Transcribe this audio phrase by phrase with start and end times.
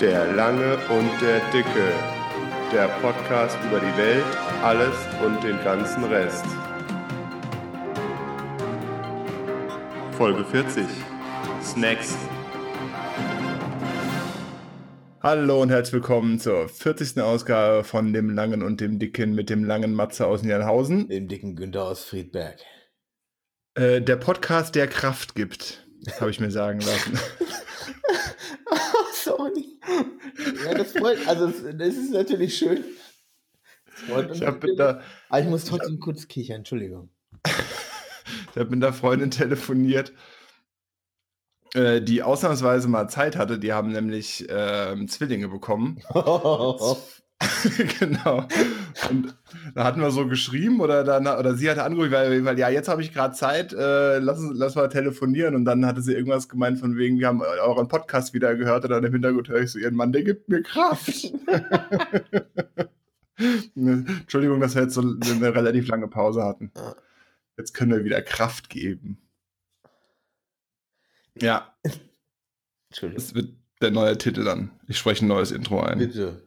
[0.00, 1.90] Der Lange und der Dicke.
[2.70, 4.26] Der Podcast über die Welt,
[4.62, 6.44] alles und den ganzen Rest.
[10.18, 10.84] Folge 40.
[11.62, 12.14] Snacks.
[15.22, 17.22] Hallo und herzlich willkommen zur 40.
[17.22, 21.08] Ausgabe von dem Langen und dem Dicken mit dem langen Matze aus Niederhausen.
[21.08, 22.58] Dem dicken Günther aus Friedberg.
[23.74, 25.88] Äh, der Podcast, der Kraft gibt,
[26.20, 27.18] habe ich mir sagen lassen.
[28.70, 28.76] oh,
[29.14, 29.75] sorry.
[30.64, 32.84] Ja, das freut, also das ist natürlich schön.
[34.32, 37.10] Ich, hab mit der, Aber ich muss trotzdem kurz kichern, Entschuldigung.
[37.44, 40.12] ich habe mit einer Freundin telefoniert,
[41.74, 43.58] äh, die ausnahmsweise mal Zeit hatte.
[43.58, 46.02] Die haben nämlich äh, Zwillinge bekommen.
[47.98, 48.46] genau.
[49.10, 49.36] Und
[49.74, 52.88] da hatten wir so geschrieben oder dann oder sie hatte angerufen, weil, weil ja, jetzt
[52.88, 55.54] habe ich gerade Zeit, äh, lass, lass mal telefonieren.
[55.54, 58.90] Und dann hatte sie irgendwas gemeint von wegen, wir haben euren Podcast wieder gehört und
[58.90, 61.30] dann im Hintergrund höre ich so ihren Mann, der gibt mir Kraft.
[63.74, 66.72] Entschuldigung, dass wir jetzt so eine relativ lange Pause hatten.
[67.58, 69.18] Jetzt können wir wieder Kraft geben.
[71.38, 71.74] Ja.
[72.88, 73.22] Entschuldigung.
[73.22, 73.50] Das wird
[73.82, 74.70] der neue Titel dann.
[74.88, 75.98] Ich spreche ein neues Intro ein.
[75.98, 76.45] Bitte.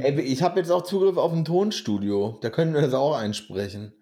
[0.00, 2.38] Ey, ich habe jetzt auch Zugriff auf ein Tonstudio.
[2.42, 3.92] Da können wir das auch einsprechen.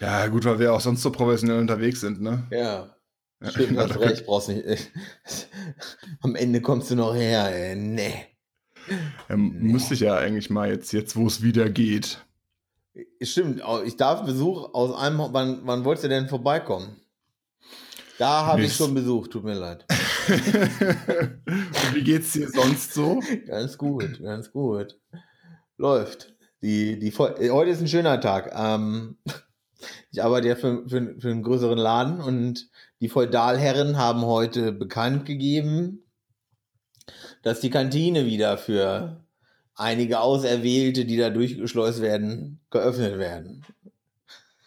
[0.00, 2.46] Ja, gut, weil wir auch sonst so professionell unterwegs sind, ne?
[2.50, 2.96] Ja.
[3.42, 4.90] Ja, Stimmt, hast recht, brauchst nicht.
[6.22, 7.76] Am Ende kommst du noch her, ey.
[7.76, 8.14] Nee.
[9.28, 12.24] Ähm, Müsste ich ja eigentlich mal jetzt, jetzt wo es wieder geht.
[13.20, 15.18] Stimmt, au- ich darf Besuch aus einem.
[15.32, 17.00] Wann, wann wolltest du denn vorbeikommen?
[18.18, 19.84] Da habe ich schon Besuch, tut mir leid.
[21.92, 23.20] Wie geht's dir sonst so?
[23.46, 24.98] Ganz gut, ganz gut.
[25.76, 26.34] Läuft.
[26.62, 28.52] Die, die, äh, heute ist ein schöner Tag.
[28.56, 29.18] Ähm,
[30.10, 35.26] ich arbeite ja für, für, für einen größeren Laden und die Feudalherren haben heute bekannt
[35.26, 36.02] gegeben,
[37.42, 39.24] dass die Kantine wieder für
[39.74, 43.64] einige Auserwählte, die da durchgeschleust werden, geöffnet werden.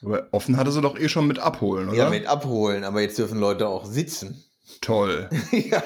[0.03, 1.97] Aber offen hatte sie doch eh schon mit abholen, oder?
[1.97, 4.43] Ja, mit abholen, aber jetzt dürfen Leute auch sitzen.
[4.81, 5.29] Toll.
[5.51, 5.83] ja.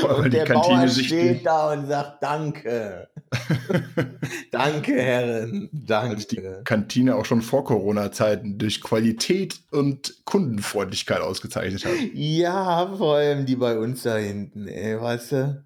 [0.00, 3.08] Weil Und die der Kantine Bauer steht da und sagt Danke.
[4.50, 5.68] danke, Herren.
[5.72, 6.62] weil sich die Danke.
[6.64, 11.92] Kantine auch schon vor Corona-Zeiten durch Qualität und Kundenfreundlichkeit ausgezeichnet hat.
[12.14, 15.64] Ja, vor allem die bei uns da hinten, ey, weißt du?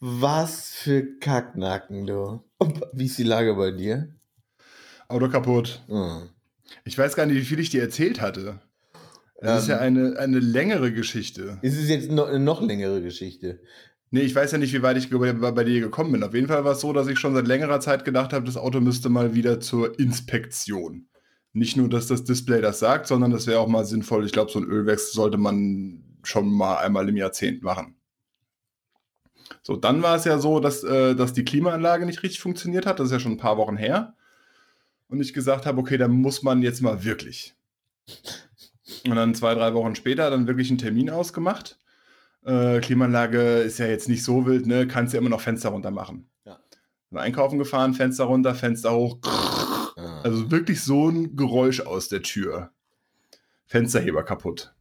[0.00, 2.42] Was für Kacknacken, du.
[2.92, 4.08] Wie ist die Lage bei dir?
[5.12, 5.82] Auto kaputt.
[5.88, 6.28] Hm.
[6.84, 8.60] Ich weiß gar nicht, wie viel ich dir erzählt hatte.
[9.40, 9.74] Das ist Ähm.
[9.74, 11.58] ja eine, eine längere Geschichte.
[11.62, 13.60] Es ist jetzt noch eine noch längere Geschichte.
[14.10, 16.22] Nee, ich weiß ja nicht, wie weit ich bei, bei dir gekommen bin.
[16.22, 18.56] Auf jeden Fall war es so, dass ich schon seit längerer Zeit gedacht habe, das
[18.58, 21.06] Auto müsste mal wieder zur Inspektion.
[21.54, 24.24] Nicht nur, dass das Display das sagt, sondern das wäre auch mal sinnvoll.
[24.26, 27.96] Ich glaube, so ein Ölwechsel sollte man schon mal einmal im Jahrzehnt machen.
[29.62, 33.00] So, dann war es ja so, dass, äh, dass die Klimaanlage nicht richtig funktioniert hat.
[33.00, 34.14] Das ist ja schon ein paar Wochen her.
[35.12, 37.54] Und ich gesagt habe, okay, dann muss man jetzt mal wirklich.
[39.06, 41.78] Und dann zwei, drei Wochen später dann wirklich einen Termin ausgemacht.
[42.46, 44.88] Äh, Klimaanlage ist ja jetzt nicht so wild, ne?
[44.88, 46.30] Kannst ja immer noch Fenster runter machen.
[46.46, 46.58] Ja.
[47.14, 49.18] Einkaufen gefahren, Fenster runter, Fenster hoch.
[49.26, 50.22] Ah.
[50.22, 52.70] Also wirklich so ein Geräusch aus der Tür.
[53.66, 54.74] Fensterheber kaputt.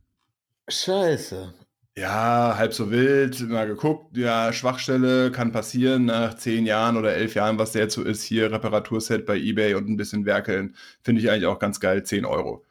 [0.69, 1.53] Scheiße.
[1.97, 7.35] Ja, halb so wild, mal geguckt, ja, Schwachstelle kann passieren nach zehn Jahren oder elf
[7.35, 11.21] Jahren, was der jetzt so ist, hier Reparaturset bei Ebay und ein bisschen werkeln, finde
[11.21, 12.65] ich eigentlich auch ganz geil, 10 Euro.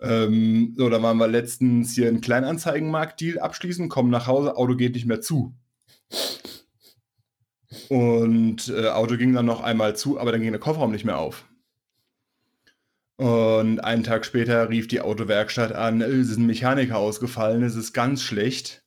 [0.00, 4.94] Ähm, so, da waren wir letztens hier einen Kleinanzeigenmarkt-Deal abschließen, kommen nach Hause, Auto geht
[4.94, 5.54] nicht mehr zu.
[7.88, 11.18] Und äh, Auto ging dann noch einmal zu, aber dann ging der Kofferraum nicht mehr
[11.18, 11.44] auf.
[13.22, 17.76] Und einen Tag später rief die Autowerkstatt an, "Äh, es ist ein Mechaniker ausgefallen, es
[17.76, 18.82] ist ganz schlecht.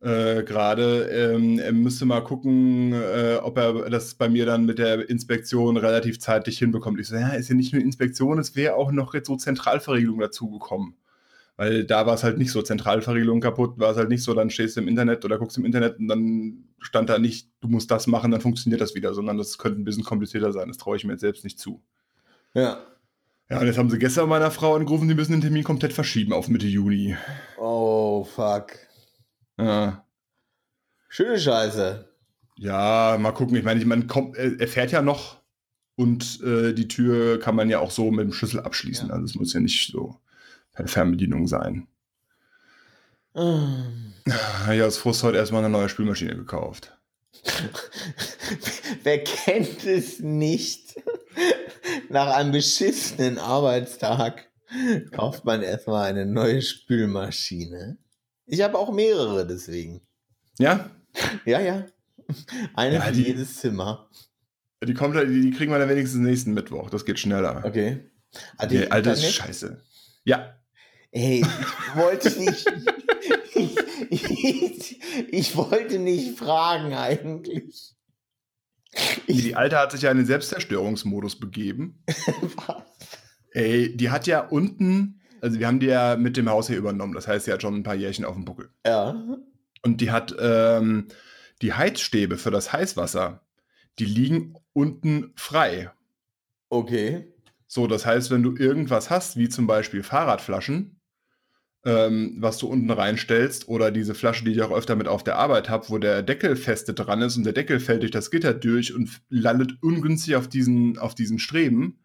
[0.00, 4.78] Äh, Gerade ähm, er müsste mal gucken, äh, ob er das bei mir dann mit
[4.78, 7.00] der Inspektion relativ zeitlich hinbekommt.
[7.00, 10.20] Ich so, ja, ist ja nicht nur Inspektion, es wäre auch noch jetzt so Zentralverriegelung
[10.20, 10.96] dazugekommen.
[11.56, 14.50] Weil da war es halt nicht so, Zentralverriegelung kaputt, war es halt nicht so, dann
[14.50, 17.90] stehst du im Internet oder guckst im Internet und dann stand da nicht, du musst
[17.90, 20.68] das machen, dann funktioniert das wieder, sondern das könnte ein bisschen komplizierter sein.
[20.68, 21.82] Das traue ich mir jetzt selbst nicht zu.
[22.54, 22.78] Ja.
[23.50, 26.32] Ja, und jetzt haben sie gestern meiner Frau angerufen, die müssen den Termin komplett verschieben
[26.32, 27.16] auf Mitte Juni.
[27.56, 28.72] Oh, fuck.
[29.58, 30.04] Ja,
[31.08, 32.06] Schöne Scheiße.
[32.56, 33.56] ja mal gucken.
[33.56, 35.40] Ich meine, ich meine, komm, er fährt ja noch
[35.96, 39.08] und äh, die Tür kann man ja auch so mit dem Schlüssel abschließen.
[39.08, 39.14] Ja.
[39.14, 40.16] Also es muss ja nicht so
[40.72, 41.88] per Fernbedienung sein.
[43.34, 44.12] Ähm.
[44.26, 46.96] Ja, ich aus Frust heute erstmal eine neue Spülmaschine gekauft.
[49.02, 50.96] Wer kennt es nicht?
[52.08, 54.48] Nach einem beschissenen Arbeitstag
[55.12, 57.98] kauft man erstmal eine neue Spülmaschine.
[58.46, 60.00] Ich habe auch mehrere deswegen.
[60.58, 60.90] Ja?
[61.44, 61.86] Ja, ja.
[62.74, 64.08] Eine Ja, für die- jedes Zimmer.
[64.84, 66.90] Die, kommt, halt- die, die kriegen wir dann wenigstens nächsten Mittwoch.
[66.90, 67.62] Das geht schneller.
[67.64, 68.10] Okay.
[68.58, 69.82] Hat Die die alte ist scheiße.
[70.24, 70.54] Ja.
[71.10, 72.66] Ey, ich wollte nicht.
[73.54, 73.76] ich,
[74.10, 77.94] ich, ich wollte nicht fragen eigentlich.
[79.26, 82.02] Die alte hat sich ja in den Selbstzerstörungsmodus begeben.
[82.66, 82.82] Was?
[83.52, 87.14] Ey, die hat ja unten, also wir haben die ja mit dem Haus hier übernommen.
[87.14, 88.70] Das heißt, sie hat schon ein paar Jährchen auf dem Buckel.
[88.86, 89.22] Ja.
[89.82, 91.08] Und die hat ähm,
[91.62, 93.42] die Heizstäbe für das Heißwasser,
[93.98, 95.90] die liegen unten frei.
[96.68, 97.32] Okay.
[97.66, 100.97] So, das heißt, wenn du irgendwas hast, wie zum Beispiel Fahrradflaschen,
[101.88, 105.36] ähm, was du unten reinstellst, oder diese Flasche, die ich auch öfter mit auf der
[105.36, 108.52] Arbeit habe, wo der Deckel feste dran ist und der Deckel fällt durch das Gitter
[108.52, 111.98] durch und landet ungünstig auf diesen, auf diesen Streben,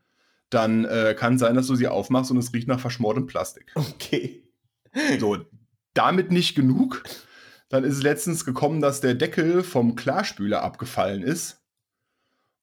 [0.49, 3.73] dann äh, kann sein, dass du sie aufmachst und es riecht nach verschmortem Plastik.
[3.75, 4.47] Okay.
[5.19, 5.37] So,
[5.93, 7.03] damit nicht genug.
[7.67, 11.62] Dann ist es letztens gekommen, dass der Deckel vom Klarspüler abgefallen ist.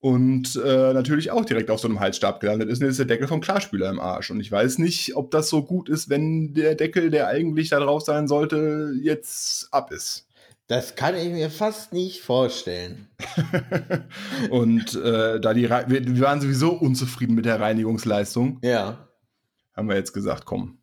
[0.03, 2.79] Und äh, natürlich auch direkt auf so einem Halsstab gelandet ist.
[2.81, 4.31] Und jetzt ist der Deckel vom Klarspüler im Arsch.
[4.31, 7.81] Und ich weiß nicht, ob das so gut ist, wenn der Deckel, der eigentlich da
[7.81, 10.27] drauf sein sollte, jetzt ab ist.
[10.69, 13.09] Das kann ich mir fast nicht vorstellen.
[14.51, 19.09] Und äh, da die Rei- wir, wir waren sowieso unzufrieden mit der Reinigungsleistung, Ja.
[19.75, 20.79] haben wir jetzt gesagt, komm.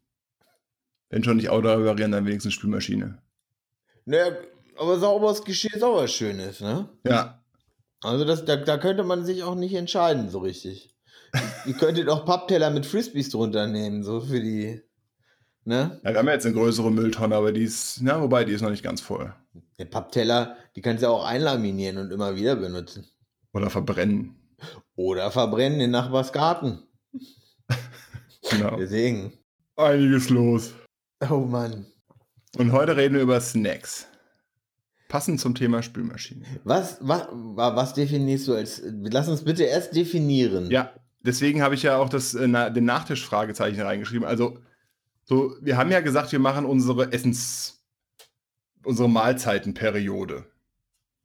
[1.10, 3.18] Wenn schon nicht Auto reparieren, dann wenigstens Spülmaschine.
[4.06, 4.34] Naja,
[4.78, 6.90] aber sauberes Geschirr ist auch was Schönes, ne?
[7.06, 7.37] Ja,
[8.02, 10.94] Also das, da, da könnte man sich auch nicht entscheiden so richtig.
[11.66, 14.82] Ihr könntet auch Pappteller mit Frisbees drunter nehmen, so für die,
[15.66, 16.00] ne?
[16.04, 18.62] Ja, wir haben ja jetzt eine größere Mülltonne, aber die ist, na, wobei, die ist
[18.62, 19.34] noch nicht ganz voll.
[19.78, 23.08] Der Pappteller, die kannst du auch einlaminieren und immer wieder benutzen.
[23.54, 24.36] Oder verbrennen.
[24.96, 26.84] Oder verbrennen in Nachbarsgarten.
[28.50, 28.78] Genau.
[28.78, 29.34] Deswegen.
[29.76, 30.74] Einiges los.
[31.30, 31.86] Oh Mann.
[32.58, 34.08] Und heute reden wir über Snacks.
[35.08, 36.46] Passend zum Thema Spülmaschine.
[36.64, 38.82] Was, was, was definierst du als.
[38.86, 40.70] Lass uns bitte erst definieren.
[40.70, 44.28] Ja, deswegen habe ich ja auch das, äh, na, den Nachtisch-Fragezeichen reingeschrieben.
[44.28, 44.60] Also,
[45.24, 47.84] so, wir haben ja gesagt, wir machen unsere Essens,
[48.84, 50.46] unsere Mahlzeitenperiode.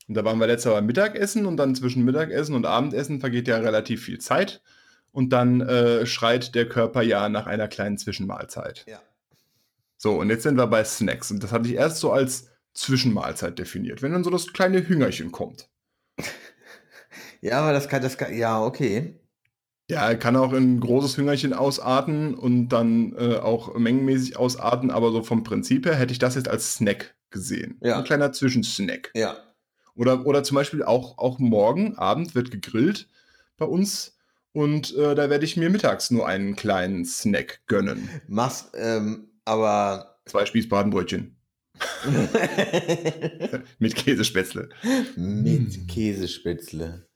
[0.09, 3.49] Und da waren wir letztes Mal beim Mittagessen und dann zwischen Mittagessen und Abendessen vergeht
[3.49, 4.63] ja relativ viel Zeit.
[5.11, 8.85] Und dann äh, schreit der Körper ja nach einer kleinen Zwischenmahlzeit.
[8.89, 9.01] Ja.
[9.97, 11.31] So, und jetzt sind wir bei Snacks.
[11.31, 15.33] Und das hatte ich erst so als Zwischenmahlzeit definiert, wenn dann so das kleine Hüngerchen
[15.33, 15.69] kommt.
[17.43, 18.35] Ja, aber das kann, das kann.
[18.35, 19.21] Ja, okay.
[19.91, 24.93] Ja, er kann auch in ein großes Hüngerchen ausarten und dann äh, auch mengenmäßig ausarten,
[24.93, 27.79] aber so vom Prinzip her hätte ich das jetzt als Snack gesehen.
[27.83, 27.99] Ja.
[27.99, 29.11] Ein kleiner Zwischensnack.
[29.15, 29.37] Ja.
[29.97, 33.09] Oder, oder zum Beispiel auch, auch morgen Abend wird gegrillt
[33.57, 34.17] bei uns
[34.53, 38.09] und äh, da werde ich mir mittags nur einen kleinen Snack gönnen.
[38.29, 40.21] Machst, ähm, aber.
[40.27, 41.37] Zwei Spießbratenbrötchen
[43.79, 44.69] mit Käsespätzle.
[45.17, 47.07] Mit Käsespätzle.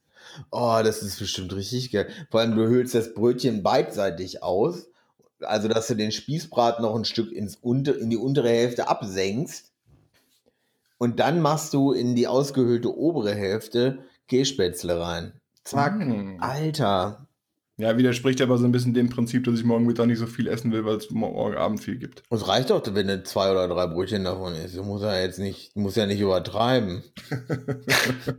[0.51, 2.09] Oh, das ist bestimmt richtig geil.
[2.29, 4.87] Vor allem, du hüllst das Brötchen beidseitig aus.
[5.39, 9.71] Also, dass du den Spießbraten noch ein Stück ins unter, in die untere Hälfte absenkst.
[10.97, 15.33] Und dann machst du in die ausgehöhlte obere Hälfte Kässpätzle rein.
[15.63, 15.97] Zack.
[15.99, 16.37] Mm.
[16.39, 17.26] Alter.
[17.79, 20.47] Ja, widerspricht aber so ein bisschen dem Prinzip, dass ich morgen Mittag nicht so viel
[20.47, 22.23] essen will, weil es morgen Abend viel gibt.
[22.31, 24.75] Es reicht doch, wenn du zwei oder drei Brötchen davon isst.
[24.75, 27.03] Du musst ja jetzt nicht, du musst ja nicht übertreiben.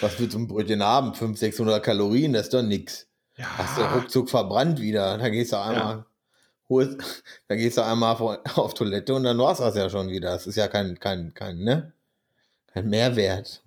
[0.00, 1.14] Was willst du ein Brötchen haben?
[1.14, 3.06] 500, 600 Kalorien, das ist doch nix.
[3.38, 5.16] Hast du ruckzuck verbrannt wieder.
[5.16, 6.06] Da gehst du einmal,
[6.68, 10.30] holst, da gehst du einmal auf, auf Toilette und dann war's das ja schon wieder.
[10.30, 11.92] Das ist ja kein, kein, kein, ne?
[12.72, 13.62] Kein Mehrwert.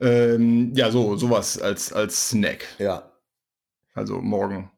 [0.00, 2.64] Ähm, ja, so, sowas als, als Snack.
[2.78, 3.10] Ja.
[3.94, 4.70] Also morgen.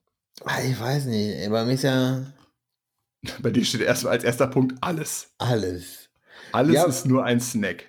[0.44, 1.48] Ah, Ich weiß nicht.
[1.50, 2.26] Bei mir ist ja
[3.40, 5.32] Bei dir steht erst als erster Punkt alles.
[5.38, 6.08] alles.
[6.52, 6.84] Alles Ja.
[6.86, 7.84] ist nur ein Snack.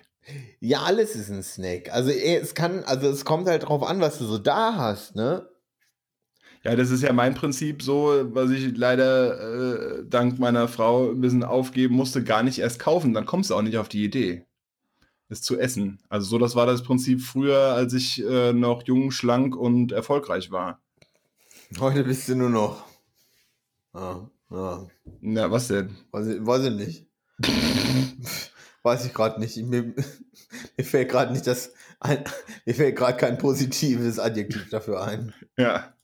[0.60, 1.92] Ja, alles ist ein Snack.
[1.92, 5.48] Also es kann, also es kommt halt drauf an, was du so da hast, ne?
[6.62, 11.20] Ja, das ist ja mein Prinzip so, was ich leider äh, dank meiner Frau ein
[11.20, 13.12] bisschen aufgeben musste, gar nicht erst kaufen.
[13.12, 14.46] Dann kommst du auch nicht auf die Idee,
[15.28, 16.00] es zu essen.
[16.08, 20.50] Also so, das war das Prinzip früher, als ich äh, noch jung, schlank und erfolgreich
[20.50, 20.80] war.
[21.78, 22.84] Heute bist du nur noch.
[23.92, 24.86] Ah, ah.
[25.20, 25.96] Na, was denn?
[26.10, 27.06] Weiß, ich, weiß ich nicht.
[28.82, 29.56] weiß ich gerade nicht.
[29.56, 29.82] Mir,
[30.76, 31.72] mir fällt gerade nicht das.
[32.00, 32.24] Ein,
[32.64, 35.34] mir fällt gerade kein positives Adjektiv dafür ein.
[35.56, 35.94] Ja.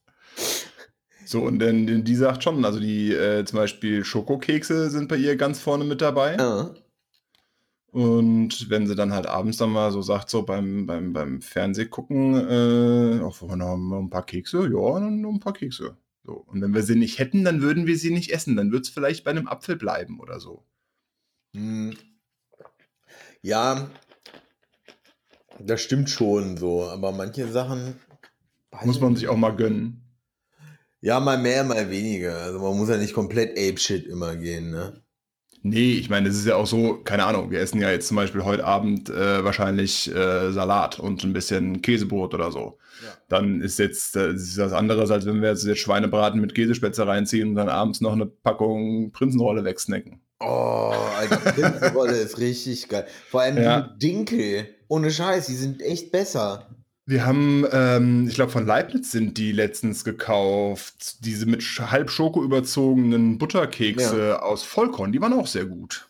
[1.25, 5.17] So, und dann die, die sagt schon, also die äh, zum Beispiel Schokokekse sind bei
[5.17, 6.37] ihr ganz vorne mit dabei.
[6.37, 6.75] Ja.
[7.93, 12.35] Und wenn sie dann halt abends dann mal so sagt, so beim, beim, beim Fernsehgucken,
[12.35, 15.97] äh, auch wir noch ein paar Kekse, ja, dann noch ein paar Kekse.
[16.25, 16.45] So.
[16.47, 18.57] Und wenn wir sie nicht hätten, dann würden wir sie nicht essen.
[18.57, 20.65] Dann wird es vielleicht bei einem Apfel bleiben oder so.
[21.55, 21.97] Hm.
[23.43, 23.91] Ja,
[25.59, 27.97] das stimmt schon so, aber manche Sachen.
[28.85, 30.03] Muss man sich auch mal gönnen.
[31.01, 32.37] Ja, mal mehr, mal weniger.
[32.37, 35.00] Also man muss ja nicht komplett Ape-Shit immer gehen, ne?
[35.63, 38.17] Nee, ich meine, es ist ja auch so, keine Ahnung, wir essen ja jetzt zum
[38.17, 42.79] Beispiel heute Abend äh, wahrscheinlich äh, Salat und ein bisschen Käsebrot oder so.
[43.05, 43.09] Ja.
[43.29, 47.07] Dann ist jetzt äh, ist das anderes, als wenn wir jetzt, jetzt Schweinebraten mit Käsespätzle
[47.07, 50.21] reinziehen und dann abends noch eine Packung Prinzenrolle wegsnacken.
[50.41, 53.07] Oh, Alter, Prinzenrolle ist richtig geil.
[53.29, 53.81] Vor allem Ja.
[53.83, 54.67] die Dinkel.
[54.89, 56.67] Ohne Scheiß, die sind echt besser.
[57.11, 61.25] Wir haben, ähm, ich glaube, von Leibniz sind die letztens gekauft.
[61.25, 66.09] Diese mit halb Schoko überzogenen Butterkekse aus Vollkorn, die waren auch sehr gut.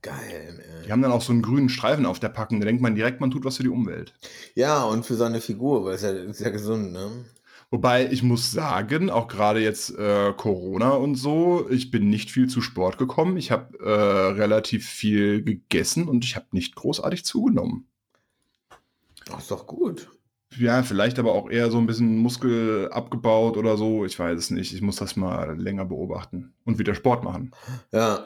[0.00, 0.90] Geil, Die ey.
[0.90, 2.60] haben dann auch so einen grünen Streifen auf der Packung.
[2.60, 4.14] Da denkt man direkt, man tut was für die Umwelt.
[4.54, 7.10] Ja, und für seine Figur, weil es ja, ist ja gesund, ne?
[7.70, 12.48] Wobei ich muss sagen, auch gerade jetzt äh, Corona und so, ich bin nicht viel
[12.48, 13.36] zu Sport gekommen.
[13.36, 17.86] Ich habe äh, relativ viel gegessen und ich habe nicht großartig zugenommen.
[19.30, 20.08] Ach, ist doch gut.
[20.56, 24.04] Ja, vielleicht aber auch eher so ein bisschen Muskel abgebaut oder so.
[24.04, 24.72] Ich weiß es nicht.
[24.72, 27.52] Ich muss das mal länger beobachten und wieder Sport machen.
[27.92, 28.24] Ja.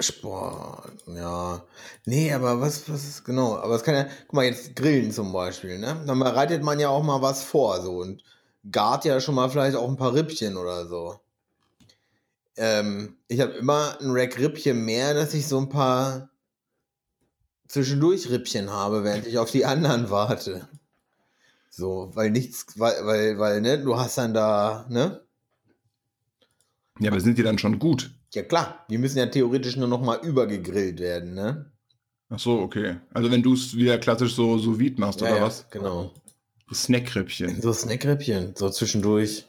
[0.00, 1.62] Sport, ja.
[2.06, 3.56] Nee, aber was, was ist genau?
[3.56, 6.02] Aber es kann ja, guck mal, jetzt Grillen zum Beispiel, ne?
[6.06, 8.22] Dann bereitet man ja auch mal was vor, so und
[8.70, 11.20] gart ja schon mal vielleicht auch ein paar Rippchen oder so.
[12.56, 16.30] Ähm, ich habe immer ein Rack Rippchen mehr, dass ich so ein paar
[17.68, 20.68] zwischendurch Rippchen habe, während ich auf die anderen warte.
[21.74, 25.22] So, weil nichts, weil, weil, weil, ne, du hast dann da, ne?
[27.00, 28.10] Ja, aber sind die dann schon gut?
[28.34, 31.72] Ja klar, die müssen ja theoretisch nur noch mal übergegrillt werden, ne?
[32.28, 32.96] Ach so, okay.
[33.14, 35.66] Also wenn du es wieder klassisch so sous vide machst oder was?
[35.70, 36.12] Genau.
[36.74, 39.46] Snackrippchen, So Snackrippchen, so zwischendurch.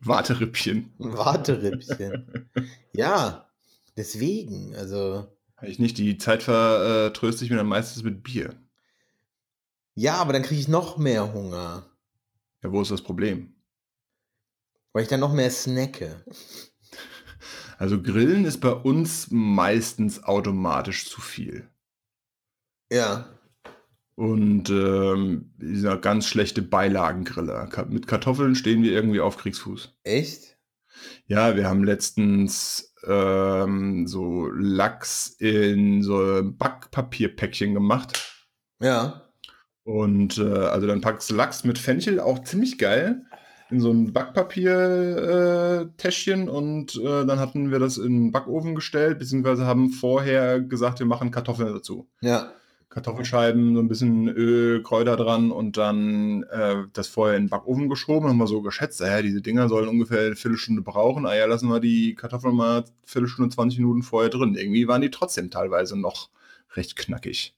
[0.00, 0.90] Warterippchen.
[0.98, 2.50] Warterippchen.
[2.92, 3.48] ja,
[3.96, 5.26] deswegen, also.
[5.62, 5.96] Ich nicht.
[5.96, 8.54] Die Zeit vertröste ich mir dann meistens mit Bier.
[9.94, 11.84] Ja, aber dann kriege ich noch mehr Hunger,
[12.62, 13.54] Ja, wo ist das Problem?
[14.94, 16.22] weil ich dann noch mehr snacke.
[17.78, 21.68] Also Grillen ist bei uns meistens automatisch zu viel.
[22.92, 23.26] Ja.
[24.14, 27.70] Und ähm, dieser ganz schlechte Beilagengriller.
[27.88, 29.96] Mit Kartoffeln stehen wir irgendwie auf Kriegsfuß.
[30.04, 30.58] Echt?
[31.26, 38.46] Ja, wir haben letztens ähm, so Lachs in so Backpapierpäckchen gemacht.
[38.80, 39.31] Ja.
[39.84, 43.24] Und äh, also dann packst du Lachs mit Fenchel, auch ziemlich geil,
[43.70, 49.66] in so ein Backpapier-Täschchen und äh, dann hatten wir das in den Backofen gestellt, beziehungsweise
[49.66, 52.06] haben vorher gesagt, wir machen Kartoffeln dazu.
[52.20, 52.52] Ja.
[52.90, 57.88] Kartoffelscheiben, so ein bisschen Öl, Kräuter dran und dann äh, das vorher in den Backofen
[57.88, 58.28] geschoben.
[58.28, 61.24] Haben wir so geschätzt, naja, diese Dinger sollen ungefähr eine Viertelstunde brauchen.
[61.24, 64.54] Ah ja, lassen wir die Kartoffeln mal eine Viertelstunde, 20 Minuten vorher drin.
[64.54, 66.28] Irgendwie waren die trotzdem teilweise noch
[66.76, 67.54] recht knackig.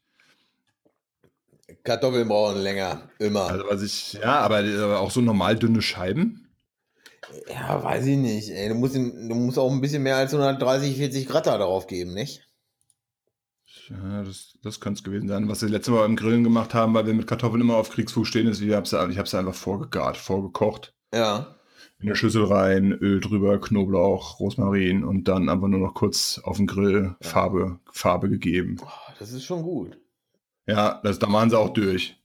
[1.83, 3.09] Kartoffeln brauchen länger.
[3.19, 3.45] Immer.
[3.45, 6.49] Also was ich, ja, aber, aber auch so normal dünne Scheiben.
[7.49, 8.51] ja, weiß ich nicht.
[8.51, 11.87] Ey, du, musst, du musst auch ein bisschen mehr als 130, 40 Grad da drauf
[11.87, 12.49] geben, nicht?
[13.89, 15.49] Ja, das, das könnte es gewesen sein.
[15.49, 18.27] Was wir letztes Mal beim Grillen gemacht haben, weil wir mit Kartoffeln immer auf Kriegsfuß
[18.27, 18.99] stehen, ist, ich habe sie
[19.39, 20.95] einfach vorgegart, vorgekocht.
[21.13, 21.57] Ja.
[22.01, 26.57] In eine Schüssel rein, Öl drüber, Knoblauch, Rosmarin und dann einfach nur noch kurz auf
[26.57, 27.29] den Grill Ja.
[27.29, 28.77] Farbe, Farbe gegeben.
[28.83, 29.99] Oh, das ist schon gut.
[30.67, 32.17] Ja, das, da waren sie auch durch.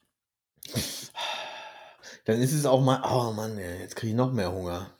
[2.25, 4.91] Dann ist es auch mal, oh Mann, jetzt kriege ich noch mehr Hunger.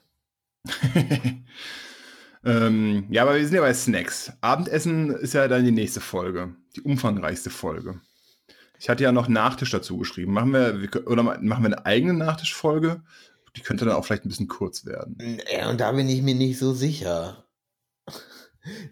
[2.44, 4.32] ähm, ja, aber wir sind ja bei Snacks.
[4.40, 8.00] Abendessen ist ja dann die nächste Folge, die umfangreichste Folge.
[8.78, 10.32] Ich hatte ja noch Nachtisch dazu geschrieben.
[10.32, 13.02] Machen wir, oder ma- machen wir eine eigene Nachtischfolge?
[13.56, 15.18] Die könnte dann auch vielleicht ein bisschen kurz werden.
[15.52, 17.44] Ja, und da bin ich mir nicht so sicher.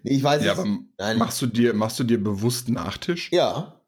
[0.03, 0.55] Ich weiß Ja,
[0.97, 1.19] Nein.
[1.19, 3.31] machst du dir, machst du dir bewusst Nachtisch?
[3.31, 3.78] Ja.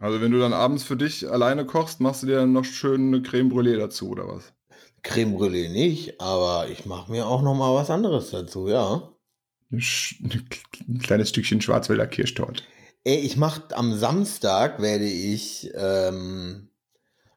[0.00, 3.08] Also wenn du dann abends für dich alleine kochst, machst du dir dann noch schön
[3.08, 4.52] eine Creme Brûlée dazu, oder was?
[5.02, 9.12] Creme Brûlée nicht, aber ich mache mir auch noch mal was anderes dazu, ja.
[9.70, 9.82] Ein,
[11.00, 12.62] kleines Stückchen Schwarzwälder Kirschtorte.
[13.04, 16.70] Ey, ich mache am Samstag werde ich ähm,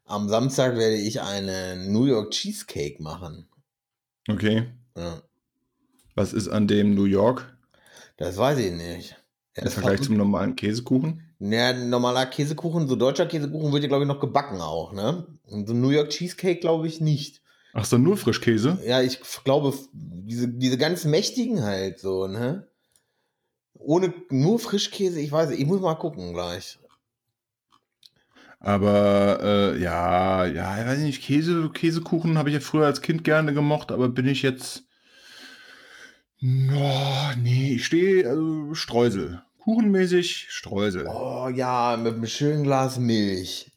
[0.05, 3.49] am Samstag werde ich eine New York Cheesecake machen.
[4.29, 4.67] Okay.
[4.95, 5.21] Ja,
[6.15, 7.57] Was ist an dem New York
[8.21, 9.15] das weiß ich nicht.
[9.57, 11.30] Ja, im Vergleich zum normalen Käsekuchen?
[11.43, 15.25] Ja, ein normaler Käsekuchen, so deutscher Käsekuchen wird ja, glaube ich, noch gebacken auch, ne?
[15.47, 17.41] Und so New York Cheesecake glaube ich nicht.
[17.73, 18.77] Ach so, nur Frischkäse?
[18.85, 22.67] Ja, ich glaube, diese, diese ganz mächtigen halt so, ne?
[23.73, 26.77] Ohne nur Frischkäse, ich weiß, ich muss mal gucken gleich.
[28.59, 33.23] Aber äh, ja, ja, ich weiß nicht, Käse, Käsekuchen habe ich ja früher als Kind
[33.23, 34.83] gerne gemocht, aber bin ich jetzt.
[36.39, 39.41] No, nee, ich stehe, also Streusel.
[39.63, 41.07] Kuchenmäßig Streusel.
[41.07, 43.71] Oh ja, mit einem schönen Glas Milch.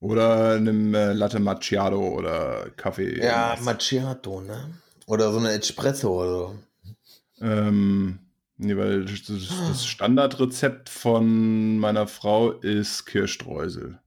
[0.00, 3.18] Oder einem äh, Latte Macchiato oder Kaffee.
[3.22, 3.64] Ja, irgendwas.
[3.66, 4.70] Macchiato, ne?
[5.06, 6.54] Oder so eine Espresso oder so.
[7.42, 8.18] ähm,
[8.56, 13.98] nee, weil das, das Standardrezept von meiner Frau ist Kirschstreusel.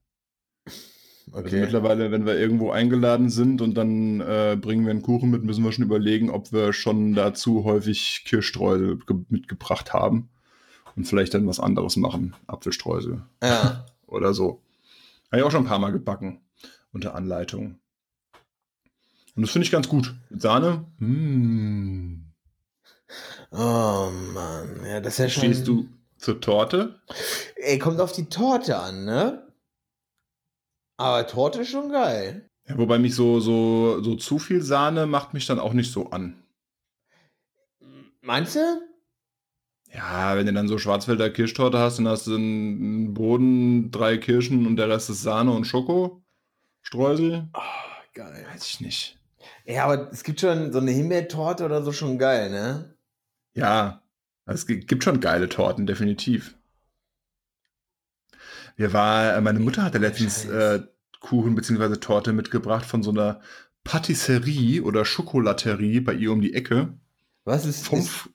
[1.32, 1.60] Also Okay.
[1.60, 5.64] mittlerweile, wenn wir irgendwo eingeladen sind und dann äh, bringen wir einen Kuchen mit, müssen
[5.64, 10.28] wir schon überlegen, ob wir schon dazu häufig Kirschstreusel ge mitgebracht haben
[10.96, 13.86] und vielleicht dann was anderes machen, Apfelstreusel Ja.
[14.06, 14.62] oder so.
[15.30, 16.40] Habe ich auch schon ein paar Mal gebacken
[16.92, 17.78] unter Anleitung.
[19.36, 20.14] Und das finde ich ganz gut.
[20.30, 20.84] Mit Sahne.
[20.98, 22.32] Mm.
[23.50, 25.42] Oh Mann, ja, das ist ja schon.
[25.44, 27.00] Stehst du zur Torte?
[27.56, 29.52] Ey, kommt auf die Torte an, ne?
[30.96, 32.48] Aber Torte ist schon geil.
[32.68, 36.10] Ja, wobei mich so, so, so zu viel Sahne macht mich dann auch nicht so
[36.10, 36.42] an.
[38.22, 38.80] Meinst du?
[39.94, 44.66] Ja, wenn du dann so Schwarzwälder Kirschtorte hast, dann hast du einen Boden, drei Kirschen
[44.66, 46.22] und der Rest ist Sahne und Schoko.
[46.82, 47.48] Streusel?
[47.54, 47.60] Oh,
[48.12, 48.44] geil.
[48.52, 49.18] Weiß ich nicht.
[49.64, 52.94] Ja, aber es gibt schon so eine Himbeertorte oder so schon geil, ne?
[53.54, 54.02] Ja,
[54.46, 56.56] es gi- gibt schon geile Torten, definitiv.
[58.76, 60.82] Wir war, äh, meine Mutter hatte letztens äh,
[61.20, 61.96] Kuchen bzw.
[61.96, 63.40] Torte mitgebracht von einer
[63.84, 66.94] Patisserie oder Schokolaterie bei ihr um die Ecke.
[67.44, 68.28] Was ist, Vom, ist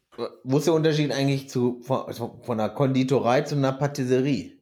[0.44, 4.58] wo ist der Unterschied eigentlich zu, von, von einer Konditorei zu einer Patisserie?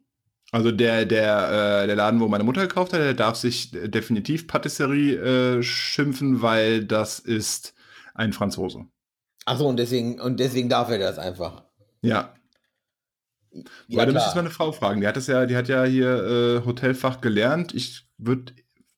[0.52, 4.48] Also der, der, äh, der Laden, wo meine Mutter gekauft hat, der darf sich definitiv
[4.48, 7.74] Patisserie äh, schimpfen, weil das ist
[8.14, 8.86] ein Franzose.
[9.46, 11.64] Achso, und deswegen, und deswegen darf er das einfach.
[12.02, 12.34] Ja,
[13.88, 14.30] Ja, weil da müsste klar.
[14.30, 15.02] ich meine Frau fragen.
[15.02, 17.74] Die hat das ja, die hat ja hier äh, Hotelfach gelernt.
[17.74, 18.54] Ich würde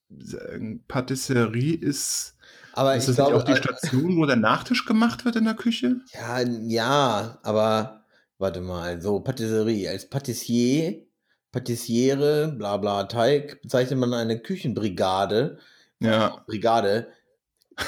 [0.10, 2.36] sagen, Patisserie ist.
[2.74, 5.36] Aber ist ich das glaube, nicht auch die äh, Station, wo der Nachtisch gemacht wird
[5.36, 5.98] in der Küche?
[6.14, 8.06] Ja, ja, aber
[8.38, 9.90] warte mal, so Patisserie.
[9.90, 11.06] Als Patissier,
[11.52, 15.60] Patissiere, bla bla Teig bezeichnet man eine Küchenbrigade.
[16.00, 17.08] Ja, Brigade,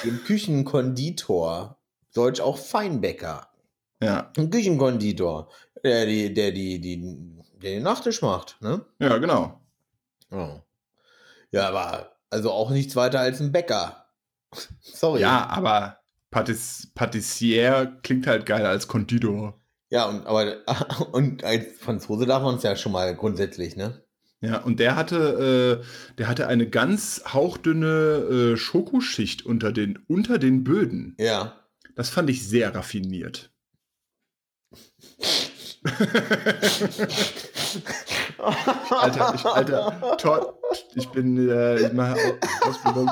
[0.03, 1.77] den Küchenkonditor,
[2.13, 3.47] Deutsch auch Feinbäcker.
[4.01, 5.49] ja, Ein Küchenkonditor,
[5.84, 6.99] der die, der die, die,
[7.62, 8.86] der den Nachtisch macht, ne?
[8.99, 9.62] ja, genau.
[10.32, 10.60] Oh.
[11.51, 14.00] Ja, aber also auch nichts weiter als ein Bäcker.
[14.81, 15.21] Sorry.
[15.21, 19.59] Ja, aber Patis Patissier klingt halt geiler als Konditor.
[19.89, 20.57] Ja, und aber
[21.11, 24.03] und als Franzose darf man es ja schon mal grundsätzlich, ne?
[24.43, 30.39] Ja, und der hatte, äh, der hatte eine ganz hauchdünne äh, Schokoschicht unter den, unter
[30.39, 31.15] den Böden.
[31.19, 31.59] Ja.
[31.95, 33.51] Das fand ich sehr raffiniert.
[38.89, 40.57] Alter, ich, Alter, Tor
[40.95, 43.09] ich bin, äh, ich mache Au- Ausbildung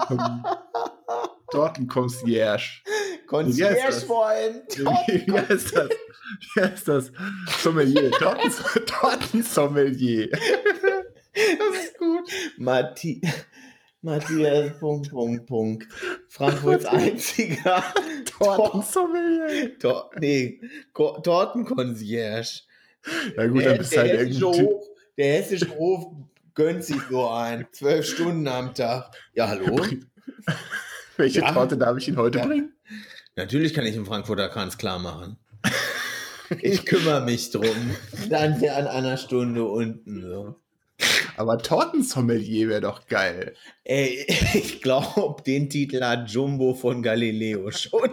[1.52, 2.82] Tortenconcierge.
[3.28, 4.62] Concierge vor allem.
[4.68, 5.90] Wie, heißt das?
[6.54, 7.12] Wie heißt das?
[7.62, 8.12] Sommelier.
[8.12, 8.52] Torten,
[8.86, 10.30] Tortensommelier.
[10.32, 12.30] Das ist gut.
[12.58, 13.22] Matti
[14.02, 15.88] Matthias, Punkt, Punkt, Punkt.
[16.30, 17.84] Frankfurts einziger
[18.26, 19.78] Tortensommelier.
[19.78, 20.62] Tor nee,
[20.94, 22.62] Tortenconcierge.
[23.36, 24.46] Ja gut, Der, dann bist du der, halt hessische.
[24.46, 24.86] Hof,
[25.18, 26.14] der hessische Hof
[26.54, 27.68] gönnt sich so ein.
[27.72, 29.12] Zwölf Stunden am Tag.
[29.34, 29.86] Ja, hallo?
[31.20, 31.52] Welche Ja.
[31.52, 32.46] Torte darf ich Ihnen heute Ja.
[32.46, 32.74] bringen?
[33.36, 35.38] Natürlich kann ich im Frankfurter Kranz klar machen.
[36.62, 37.92] Ich kümmere mich drum.
[38.28, 40.22] Dann an einer Stunde unten.
[40.24, 40.56] So.
[41.38, 43.54] Aber Tortensommelier wäre doch geil.
[43.84, 48.10] Ey, ich glaube, den Titel hat Jumbo von Galileo schon.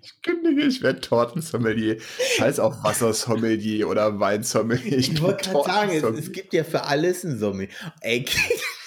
[0.00, 1.98] Ich kündige, ich werde Tortensommelier.
[2.40, 4.98] Heißt auch Wassersommelier oder Weinsommelier.
[4.98, 7.70] Ich bin wollte gerade sagen, es, es gibt ja für alles ein Sommelier.
[8.00, 8.24] Ey,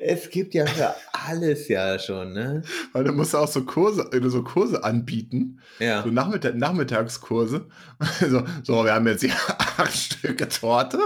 [0.00, 2.62] es gibt ja für alles ja schon, ne?
[2.92, 5.60] Weil du musst auch so Kurse, äh, so Kurse anbieten.
[5.78, 6.02] Ja.
[6.02, 7.66] So Nachmittag, Nachmittagskurse.
[8.20, 10.98] So, so, wir haben jetzt hier acht Stücke Torte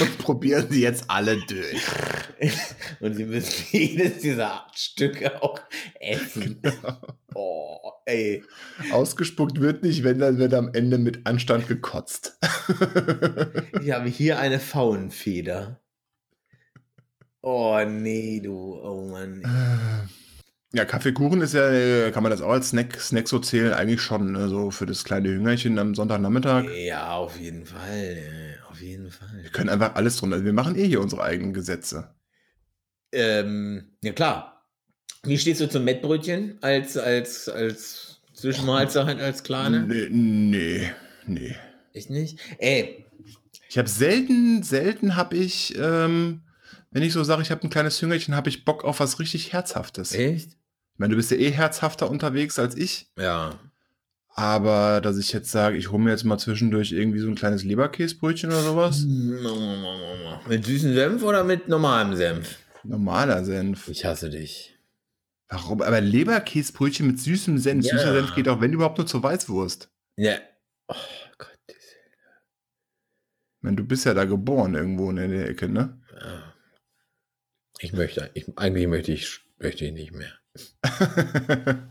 [0.00, 1.82] und probieren sie jetzt alle durch.
[3.00, 5.60] Und sie müssen jedes dieser acht Stücke auch
[5.98, 6.60] essen.
[7.34, 8.42] Oh, ey.
[8.92, 12.38] Ausgespuckt wird nicht, wenn dann wird am Ende mit Anstand gekotzt.
[13.82, 15.80] Ich habe hier eine Faunfeder.
[17.42, 18.74] Oh, nee, du.
[18.82, 19.42] Oh, Mann.
[20.72, 23.72] Ja, Kaffeekuchen ist ja, äh, kann man das auch als Snack, Snack so zählen?
[23.72, 24.48] Eigentlich schon, ne?
[24.48, 26.64] so für das kleine Jüngerchen am Sonntagnachmittag.
[26.76, 27.88] Ja, auf jeden Fall.
[27.90, 29.42] ey, Auf jeden Fall.
[29.42, 30.34] Wir können einfach alles drunter.
[30.34, 32.14] Also wir machen eh hier unsere eigenen Gesetze.
[33.12, 34.64] Ähm, ja, klar.
[35.24, 39.80] Wie stehst du zum Mettbrötchen als, als, als Zwischenmahlzeit, als kleine?
[39.86, 40.90] Nee, nee,
[41.26, 41.56] nee.
[41.92, 42.38] Ich nicht?
[42.58, 43.06] Ey,
[43.68, 46.42] Ich habe selten, selten habe ich, ähm,
[46.90, 49.52] wenn ich so sage, ich habe ein kleines Jüngerchen, habe ich Bock auf was richtig
[49.52, 50.12] Herzhaftes.
[50.12, 50.52] echt?
[50.52, 53.10] Ich meine, du bist ja eh herzhafter unterwegs als ich.
[53.18, 53.58] Ja.
[54.34, 57.64] Aber dass ich jetzt sage, ich hole mir jetzt mal zwischendurch irgendwie so ein kleines
[57.64, 59.04] Leberkäsebrötchen oder sowas.
[60.48, 62.56] Mit süßem Senf oder mit normalem Senf?
[62.84, 63.88] Normaler Senf.
[63.88, 64.78] Ich hasse dich.
[65.48, 65.82] Warum?
[65.82, 67.84] Aber Leberkäsebrötchen mit süßem Senf.
[67.84, 67.98] Ja.
[67.98, 69.90] Süßer Senf geht auch, wenn überhaupt, nur zur Weißwurst.
[70.16, 70.38] Ja.
[70.88, 70.94] Oh
[71.38, 71.58] Gott.
[71.68, 71.76] Ich
[73.62, 75.99] meine, du bist ja da geboren irgendwo in der Ecke, ne?
[77.82, 80.32] Ich möchte, ich, eigentlich möchte ich, möchte ich nicht mehr.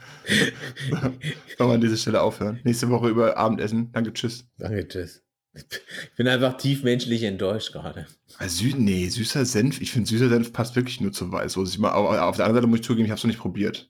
[1.57, 2.59] Sollen wir an dieser Stelle aufhören?
[2.63, 3.91] Nächste Woche über Abendessen.
[3.91, 4.47] Danke, tschüss.
[4.57, 5.23] Danke, tschüss.
[5.53, 8.05] Ich bin einfach tief menschlich enttäuscht gerade.
[8.37, 9.81] Ah, Sü nee, süßer Senf.
[9.81, 12.79] Ich finde, süßer Senf passt wirklich nur zu mal, aber auf der anderen Seite muss
[12.79, 13.89] ich zugeben, ich habe es noch nicht probiert.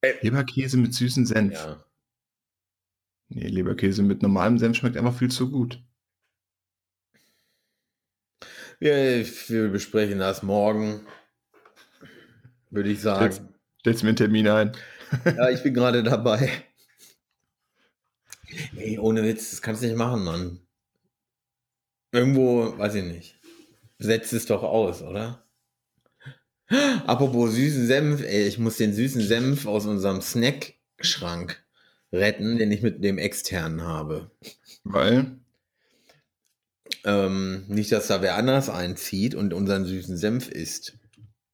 [0.00, 0.14] Äh.
[0.22, 1.52] Leberkäse mit süßem Senf.
[1.52, 1.84] Ja.
[3.28, 5.82] Nee, Leberkäse mit normalem Senf schmeckt einfach viel zu gut.
[8.78, 11.06] Wir, wir besprechen das morgen.
[12.70, 13.24] Würde ich sagen.
[13.24, 13.42] Jetzt-
[13.80, 14.72] Stellst mir einen Termin ein.
[15.24, 16.50] Ja, ich bin gerade dabei.
[18.76, 20.60] Ey, ohne Witz, das kannst du nicht machen, Mann.
[22.12, 23.38] Irgendwo, weiß ich nicht.
[23.98, 25.44] Setzt es doch aus, oder?
[27.06, 31.62] Apropos süßen Senf, ey, ich muss den süßen Senf aus unserem Snackschrank
[32.12, 34.30] retten, den ich mit dem externen habe.
[34.84, 35.38] Weil,
[37.04, 40.94] Ähm, nicht, dass da wer anders einzieht und unseren süßen Senf isst.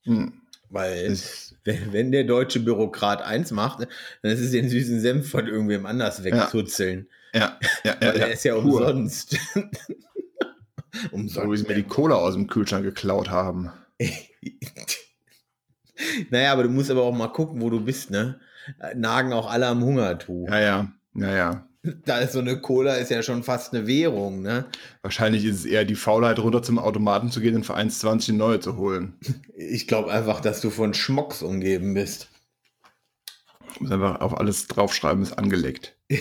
[0.04, 0.32] hm,
[0.70, 1.16] Weil,
[1.64, 3.86] wenn, wenn der deutsche Bürokrat eins macht,
[4.22, 7.08] dann ist es den süßen Senf von irgendwem anders wegzuzeln.
[7.34, 8.80] ja, ja, ja, Weil ja, der ist ja pur.
[8.80, 9.36] umsonst.
[10.94, 11.62] So wie umsonst.
[11.62, 13.72] sie mir die Cola aus dem Kühlschrank geklaut haben.
[16.30, 18.38] naja, aber du musst aber auch mal gucken, wo du bist, ne?
[18.94, 20.48] Nagen auch alle am Hungertuch.
[20.48, 21.68] Ja, ja, ja, ja.
[22.04, 24.66] Da ist so eine Cola, ist ja schon fast eine Währung, ne?
[25.02, 28.38] Wahrscheinlich ist es eher die Faulheit, runter zum Automaten zu gehen und für 1,20 eine
[28.38, 29.18] neue zu holen.
[29.54, 32.28] Ich glaube einfach, dass du von Schmocks umgeben bist.
[33.72, 35.96] Ich muss einfach auf alles draufschreiben, ist angelegt.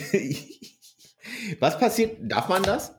[1.60, 2.16] Was passiert?
[2.20, 2.92] Darf man das?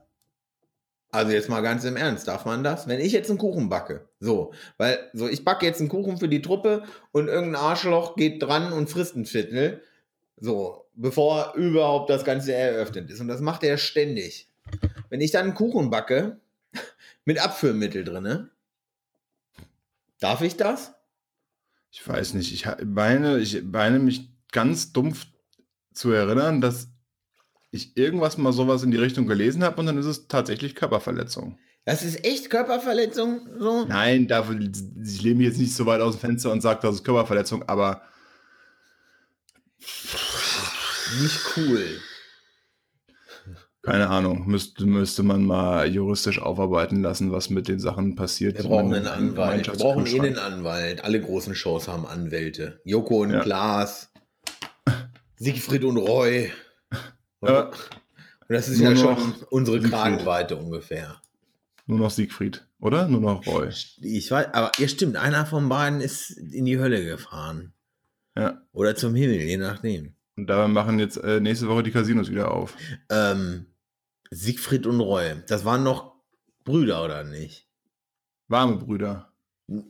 [1.11, 2.87] Also jetzt mal ganz im Ernst, darf man das?
[2.87, 6.27] Wenn ich jetzt einen Kuchen backe, so, weil so ich backe jetzt einen Kuchen für
[6.27, 9.81] die Truppe und irgendein Arschloch geht dran und frisst ein Viertel,
[10.35, 14.47] so, bevor überhaupt das Ganze eröffnet ist und das macht er ständig.
[15.09, 16.39] Wenn ich dann einen Kuchen backe
[17.25, 18.49] mit Abführmittel drinne,
[20.19, 20.93] darf ich das?
[21.91, 25.27] Ich weiß nicht, ich meine, ich meine mich ganz dumpf
[25.93, 26.89] zu erinnern, dass
[27.71, 31.57] ich irgendwas mal sowas in die Richtung gelesen habe und dann ist es tatsächlich Körperverletzung.
[31.83, 33.85] Das ist echt Körperverletzung, so?
[33.85, 36.95] Nein, dafür, ich lehne mich jetzt nicht so weit aus dem Fenster und sage, das
[36.95, 38.01] ist Körperverletzung, aber
[41.21, 41.99] Nicht cool.
[43.81, 48.57] keine Ahnung, müsste, müsste man mal juristisch aufarbeiten lassen, was mit den Sachen passiert.
[48.57, 49.67] Wir brauchen einen ein Anwalt.
[49.67, 51.03] Wir brauchen eh einen Anwalt.
[51.03, 52.81] Alle großen Shows haben Anwälte.
[52.83, 53.41] Joko und Ja.
[53.41, 54.11] Klaas.
[55.37, 56.51] Siegfried und Roy.
[57.41, 57.65] Und, Ja.
[57.67, 57.73] und
[58.49, 59.93] das ist Nur ja schon unsere Siegfried.
[59.93, 61.21] Kragenweite ungefähr.
[61.85, 63.07] Nur noch Siegfried, oder?
[63.07, 63.69] Nur noch Roy.
[64.01, 67.73] Ich weiß, aber ja stimmt, einer von beiden ist in die Hölle gefahren.
[68.35, 68.61] Ja.
[68.73, 70.15] Oder zum Himmel, je nachdem.
[70.37, 72.75] Und dabei machen jetzt äh, nächste Woche die Casinos wieder auf.
[73.09, 73.67] Ähm,
[74.31, 76.15] Siegfried und Roy, das waren noch
[76.63, 77.67] Brüder, oder nicht?
[78.47, 79.31] Warme Brüder.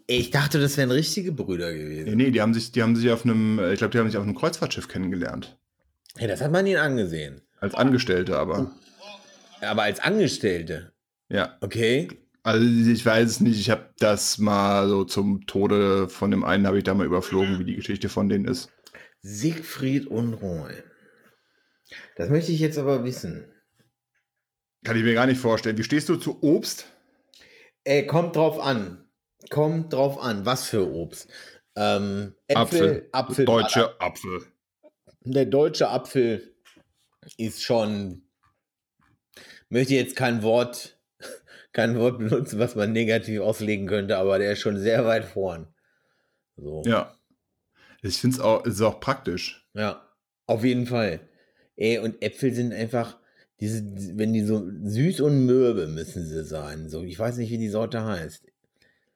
[0.08, 2.10] Ich dachte, das wären richtige Brüder gewesen.
[2.10, 4.18] Nee, nee, die haben sich, die haben sich auf einem, ich glaube, die haben sich
[4.18, 5.58] auf einem Kreuzfahrtschiff kennengelernt.
[6.16, 7.42] Hey, das hat man ihnen angesehen.
[7.60, 8.72] Als Angestellte aber.
[9.62, 10.94] Aber als Angestellte.
[11.30, 11.58] Ja.
[11.60, 12.08] Okay.
[12.44, 16.68] Also ich weiß es nicht, ich habe das mal so zum Tode von dem einen
[16.68, 18.70] habe ich da mal überflogen, wie die Geschichte von denen ist.
[19.26, 20.72] Siegfried und Roy.
[22.16, 23.52] Das möchte ich jetzt aber wissen.
[24.84, 25.80] Kann ich mir gar nicht vorstellen.
[25.80, 26.86] Wie stehst du zu Obst?
[27.86, 29.10] Ey, kommt drauf an.
[29.50, 30.46] Kommt drauf an.
[30.46, 31.28] Was für Obst?
[31.76, 33.46] Ähm, Äpfel, Apfel.
[33.46, 34.46] Deutsche Apfel.
[35.22, 36.56] Der deutsche Apfel
[37.38, 38.28] ist schon.
[39.70, 41.00] Möchte jetzt kein Wort,
[41.74, 45.74] kein Wort benutzen, was man negativ auslegen könnte, aber der ist schon sehr weit vorn.
[46.58, 46.84] So.
[46.86, 47.18] Ja.
[48.06, 49.68] Ich finde es auch, ist auch praktisch.
[49.74, 50.08] Ja,
[50.46, 51.22] auf jeden Fall.
[51.76, 53.18] Ey, und Äpfel sind einfach,
[53.60, 53.84] diese,
[54.16, 56.88] wenn die so süß und mürbe müssen sie sein.
[56.90, 58.44] So, ich weiß nicht, wie die Sorte heißt.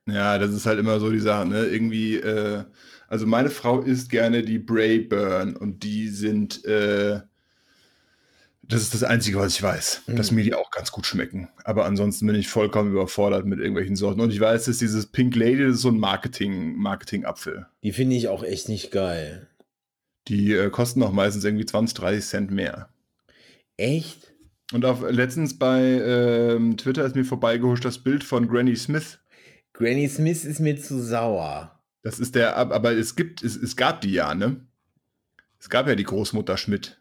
[0.08, 1.66] Ja, das ist halt immer so die Sache, ne?
[1.66, 2.64] Irgendwie, äh,
[3.08, 7.20] also meine Frau isst gerne die Brayburn und die sind, äh,
[8.70, 10.16] das ist das Einzige, was ich weiß, Mhm.
[10.16, 11.50] dass mir die auch ganz gut schmecken.
[11.66, 14.22] Aber ansonsten bin ich vollkommen überfordert mit irgendwelchen Sorten.
[14.22, 17.66] Und ich weiß, dass dieses Pink Lady, das ist so ein Marketing, Marketing-Apfel.
[17.84, 19.48] Die finde ich auch echt nicht geil.
[20.28, 22.90] Die äh, kosten auch meistens irgendwie 20, 30 Cent mehr.
[23.78, 24.34] Echt?
[24.72, 29.20] Und auf, letztens bei ähm, Twitter ist mir vorbeigehuscht das Bild von Granny Smith.
[29.74, 31.80] Granny Smith ist mir zu sauer.
[32.04, 34.58] Das ist der, ab- aber es gibt, es, es gab die ja, ne?
[35.60, 36.99] Es gab ja die Großmutter Schmidt.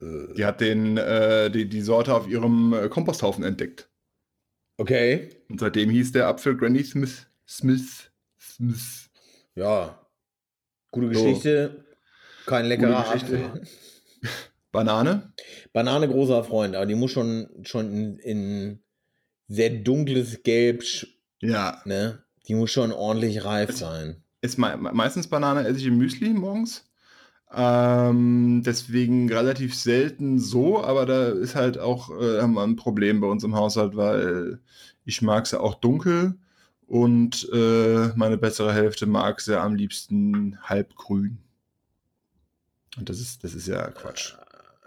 [0.00, 3.88] Die hat den, äh, die, die Sorte auf ihrem äh, Komposthaufen entdeckt.
[4.76, 5.30] Okay.
[5.48, 7.26] Und seitdem hieß der Apfel Granny Smith.
[7.48, 8.10] Smith.
[8.38, 9.08] Smith.
[9.54, 10.06] Ja.
[10.90, 11.24] Gute So.
[11.24, 11.84] Geschichte.
[12.44, 13.08] Kein leckerer.
[13.08, 13.62] Apfel.
[14.72, 15.32] Banane?
[15.72, 18.82] Banane großer Freund, aber die muss schon, schon in, in
[19.48, 20.84] sehr dunkles Gelb,
[21.40, 21.80] Ja.
[21.86, 22.22] ne?
[22.46, 24.22] Die muss schon ordentlich reif sein.
[24.42, 26.85] Ist me meistens Banane esse ich im Müsli morgens.
[27.58, 33.44] Ähm, deswegen relativ selten so, aber da ist halt auch äh, ein Problem bei uns
[33.44, 34.60] im Haushalt, weil
[35.06, 36.34] ich mag sie auch dunkel
[36.86, 41.38] und äh, meine bessere Hälfte mag sie am liebsten halbgrün.
[42.98, 44.34] Und das ist, das ist ja Quatsch.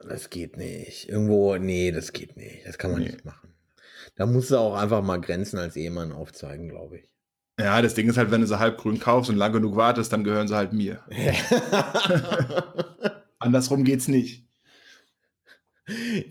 [0.08, 1.10] Das geht nicht.
[1.10, 2.66] Irgendwo, nee, das geht nicht.
[2.66, 3.08] Das kann man Nee.
[3.10, 3.50] nicht machen.
[4.16, 7.10] Da musst du auch einfach mal Grenzen als Ehemann aufzeigen, glaube ich.
[7.60, 10.24] Ja, das Ding ist halt, wenn du sie halbgrün kaufst und lang genug wartest, dann
[10.24, 11.04] gehören sie halt mir.
[13.40, 14.46] Andersrum geht's nicht.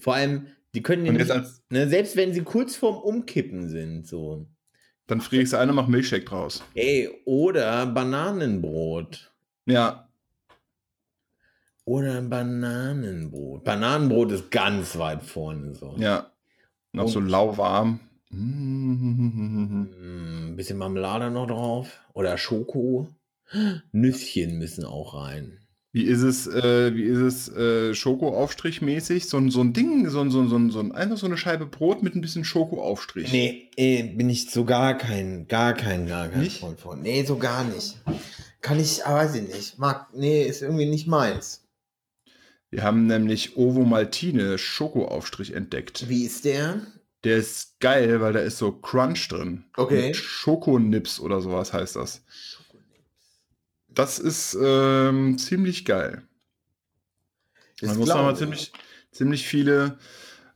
[0.00, 4.06] Vor allem, die können ja nicht, als, ne, selbst wenn sie kurz vorm Umkippen sind,
[4.06, 4.46] so.
[5.06, 6.62] dann friere ich sie ein und mach Milchshake draus.
[6.74, 9.32] Ey, oder Bananenbrot.
[9.66, 10.08] Ja,
[11.84, 13.64] Oder Bananenbrot.
[13.64, 15.94] Bananenbrot ist ganz weit vorne so.
[15.98, 16.30] Ja.
[16.92, 18.00] Noch Und- so lauwarm.
[18.30, 19.86] Mm.
[20.50, 22.00] Ein bisschen Marmelade noch drauf.
[22.14, 23.08] Oder Schoko.
[23.92, 25.58] Nüsschen müssen auch rein.
[25.92, 29.26] Wie ist es, äh, wie ist es äh, Schokoaufstrich-mäßig?
[29.26, 31.24] So, ein- so ein Ding, so, ein- so, ein- so, ein- so, ein- einfach so
[31.26, 33.32] eine Scheibe Brot mit ein bisschen Schokoaufstrich.
[33.32, 36.58] Nee, eh, bin ich so gar kein, gar kein, gar kein Nicht?
[36.60, 37.00] Freund von.
[37.00, 37.96] Nee, so gar nicht.
[38.60, 39.78] Kann ich, ah, weiß ich nicht.
[39.78, 41.64] Mag, nee, ist irgendwie nicht meins.
[42.70, 46.06] Wir haben nämlich Ovo Maltine Schokoaufstrich entdeckt.
[46.10, 46.82] Wie ist der?
[47.24, 49.64] Der ist geil, weil da ist so Crunch drin.
[49.76, 50.08] Okay.
[50.08, 52.22] Mit Schokonips oder sowas heißt das.
[53.88, 56.22] Das ist ähm, ziemlich geil.
[57.80, 58.38] Das Man muss nochmal ich.
[58.38, 58.72] ziemlich,
[59.10, 59.98] ziemlich viele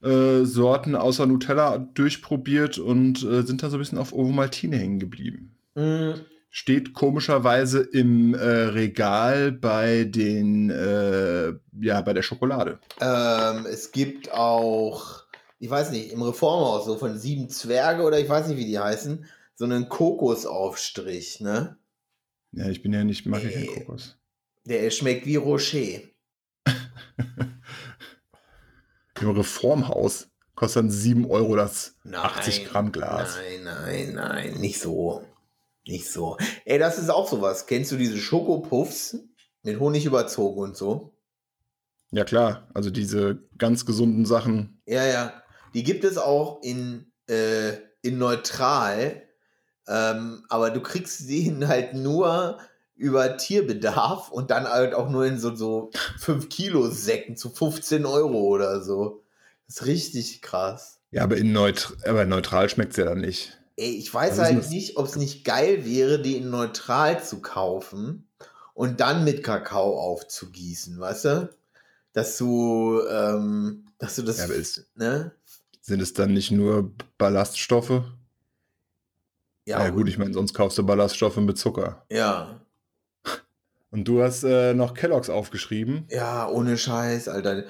[0.03, 4.77] äh, Sorten außer Nutella durchprobiert und äh, sind da so ein bisschen auf Ovo Maltine
[4.77, 5.57] hängen geblieben.
[5.75, 6.12] Mm,
[6.51, 12.79] Steht komischerweise im äh, Regal bei den, äh, ja, bei der Schokolade.
[13.01, 15.21] Ähm, es gibt auch,
[15.62, 18.81] ich weiß nicht, im Reformhaus, so von Sieben Zwerge oder ich weiß nicht, wie die
[18.81, 21.79] heißen, so einen Kokosaufstrich, ne?
[22.51, 23.68] Ja, ich bin ja nicht, mag ja keinen.
[23.68, 24.18] Kokos.
[24.64, 26.01] Der schmeckt wie Rocher.
[29.20, 33.37] Im Reformhaus kostet dann 7 Euro das Nein, 80 Gramm Glas.
[33.37, 35.25] Nein, nein, nein, nicht so.
[35.87, 36.38] Nicht so.
[36.64, 37.68] Ey, das ist auch sowas.
[37.68, 39.16] Kennst du diese Schokopuffs
[39.62, 41.14] mit Honig überzogen und so?
[42.11, 42.68] Ja, klar.
[42.75, 44.83] Also diese ganz gesunden Sachen.
[44.87, 45.41] Ja, ja.
[45.74, 49.22] Die gibt es auch in, äh, in neutral.
[49.88, 52.58] Ähm, aber du kriegst den halt nur
[52.96, 58.06] über Tierbedarf und dann halt auch nur in so, so 5 Kilo Säcken zu 15
[58.06, 59.22] Euro oder so.
[59.66, 61.00] Das ist richtig krass.
[61.11, 63.58] Ja, aber in Neut aber neutral schmeckt es ja dann nicht.
[63.76, 67.40] Ey, ich weiß Was halt nicht, ob es nicht geil wäre, die in neutral zu
[67.40, 68.28] kaufen
[68.74, 71.50] und dann mit Kakao aufzugießen, weißt du?
[72.12, 75.32] Dass du, ähm, dass du das, Ja, ne?
[75.83, 78.03] Sind es dann nicht nur Ballaststoffe?
[79.66, 82.07] Ja, gut, ich meine, sonst kaufst du Ballaststoffe mit Zucker.
[82.11, 82.61] Ja,
[83.90, 86.07] Und du hast äh, noch Kelloggs aufgeschrieben.
[86.09, 87.64] ja, ohne Scheiß, Alter.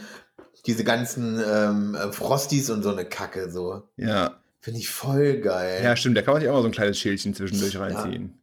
[0.66, 3.88] Diese ganzen ähm, äh, Frosties und so eine Kacke, so.
[3.96, 4.40] Ja.
[4.61, 5.83] Finde ich voll geil.
[5.83, 6.16] Ja, stimmt.
[6.16, 8.40] Da kann man sich auch mal so ein kleines Schälchen zwischendurch reinziehen.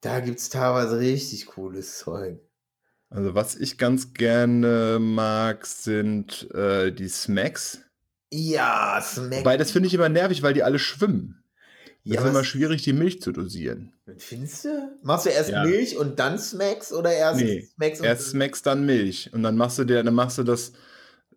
[0.00, 2.40] Da gibt es teilweise richtig cooles Zeug.
[3.14, 7.82] Also, was ich ganz gerne mag, sind äh, die Smacks.
[8.30, 9.40] Ja, Smack.
[9.40, 11.42] Wobei, das finde ich immer nervig, weil die alle schwimmen.
[12.04, 13.92] Das ja, ist immer schwierig, die Milch zu dosieren.
[14.16, 14.98] Findest du?
[15.02, 15.62] Machst du erst Ja.
[15.62, 19.30] Milch und dann Smacks oder erst Nee, Smacks und Erst Smacks, dann Milch.
[19.32, 20.72] Und dann machst du dir, dann machst du das,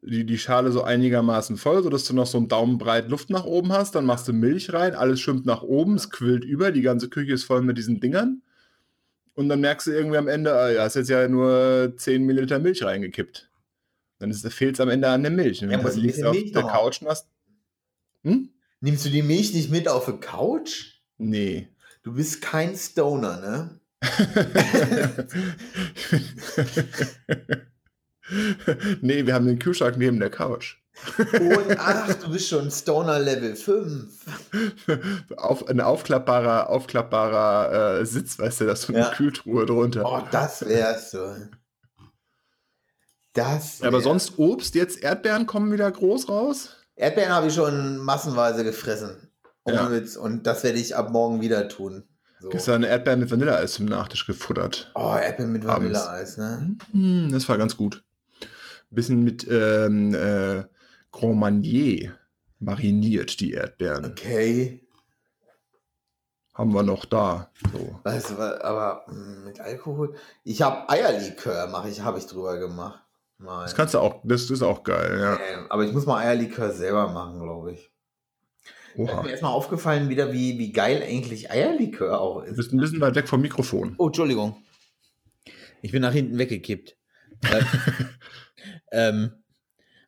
[0.02, 3.74] die, die Schale so einigermaßen voll, sodass du noch so einen Daumenbreit Luft nach oben
[3.74, 3.94] hast.
[3.96, 7.34] Dann machst du Milch rein, alles schwimmt nach oben, es quillt über, die ganze Küche
[7.34, 8.42] ist voll mit diesen Dingern.
[9.36, 12.60] Und dann merkst du irgendwie am Ende, ah, ja, hast jetzt ja nur 10 Milliliter
[12.60, 13.50] Milch reingekippt.
[14.20, 15.62] Dann fehlt es am Ende an der Milch.
[15.62, 17.28] Und Ja, ein liegst du auf Milch der noch Couch und hast.
[18.24, 18.50] Hm?
[18.80, 21.02] Nimmst du die Milch nicht mit auf die Couch?
[21.18, 21.68] Nee.
[22.04, 23.80] Du bist kein Stoner, ne?
[29.02, 30.78] nee, wir haben den Kühlschrank neben der Couch.
[31.18, 34.08] Und ach, du bist schon Stoner Level 5.
[35.38, 39.12] Auf, ein aufklappbarer, aufklappbarer äh, Sitz, weißt du, da ist so eine Ja.
[39.12, 40.04] Kühltruhe drunter.
[40.06, 41.36] Oh, das wär's so.
[43.34, 43.82] Das.
[43.82, 46.70] Aber wär- sonst Obst, jetzt Erdbeeren kommen wieder groß raus.
[46.96, 49.30] Erdbeeren habe ich schon massenweise gefressen.
[49.68, 49.90] Ja.
[50.20, 52.04] Und das werde ich ab morgen wieder tun.
[52.40, 52.50] So.
[52.50, 54.92] Gestern Erdbeeren mit Vanilleeis zum Nachtisch gefuttert.
[54.96, 55.66] Oh, Erdbeeren mit.
[55.66, 56.78] Vanilleeis, ne?
[56.92, 58.04] Hm, das war ganz gut.
[58.92, 60.64] bisschen mit ähm, äh,
[61.16, 62.20] Grand Marnier
[62.60, 64.04] mariniert, die Erdbeeren.
[64.12, 64.86] Okay.
[66.54, 67.52] Haben wir noch da.
[67.72, 68.00] So.
[68.04, 70.16] Weißt du, aber mm, mit Alkohol.
[70.44, 73.02] Ich habe Eierlikör, mache ich, habe ich drüber gemacht.
[73.38, 73.64] Mal.
[73.64, 75.36] Das kannst du auch, das ist auch geil, ja.
[75.36, 77.90] Ähm, aber ich muss mal Eierlikör selber machen, glaube ich.
[78.98, 79.24] Da ist Oha.
[79.24, 82.58] mir erstmal aufgefallen wieder, wie, wie geil eigentlich Eierlikör auch Du ist.
[82.58, 83.96] bist ein bisschen weit weg vom Mikrofon.
[83.98, 84.58] Oh, Entschuldigung.
[85.82, 86.98] Ich bin nach hinten weggekippt.
[87.44, 87.62] Äh,
[88.92, 89.32] ähm,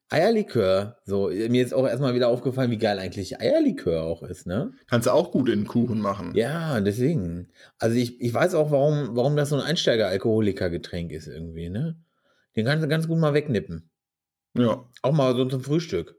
[0.10, 4.72] Eierlikör, so, mir ist auch erstmal wieder aufgefallen, wie geil eigentlich Eierlikör auch ist, ne?
[4.89, 6.32] Kannst du auch gut in den Kuchen machen.
[6.34, 7.50] Ja, deswegen.
[7.78, 12.00] Also ich, ich weiß auch, warum, warum das so ein Einsteiger-Alkoholiker-Getränk ist irgendwie, ne?
[12.56, 13.89] Den kannst du ganz gut mal wegnippen.
[14.58, 14.89] Ja.
[15.02, 16.15] Auch mal so zum Frühstück.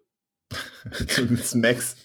[1.09, 1.96] Zu den Snacks.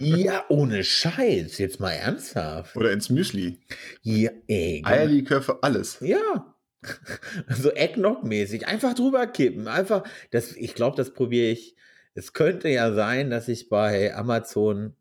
[0.00, 1.58] Ja, ohne Scheiß.
[1.58, 2.76] Jetzt mal ernsthaft.
[2.76, 3.60] Oder ins Müsli.
[4.02, 4.82] Ja, ey.
[4.84, 5.98] Eierlikör für alles.
[6.00, 6.54] Ja.
[7.48, 8.66] So Eggnog-mäßig.
[8.66, 9.68] Einfach drüber kippen.
[9.68, 11.76] Einfach, das, ich glaube, das probiere ich.
[12.14, 14.96] Es könnte ja sein, dass ich bei Amazon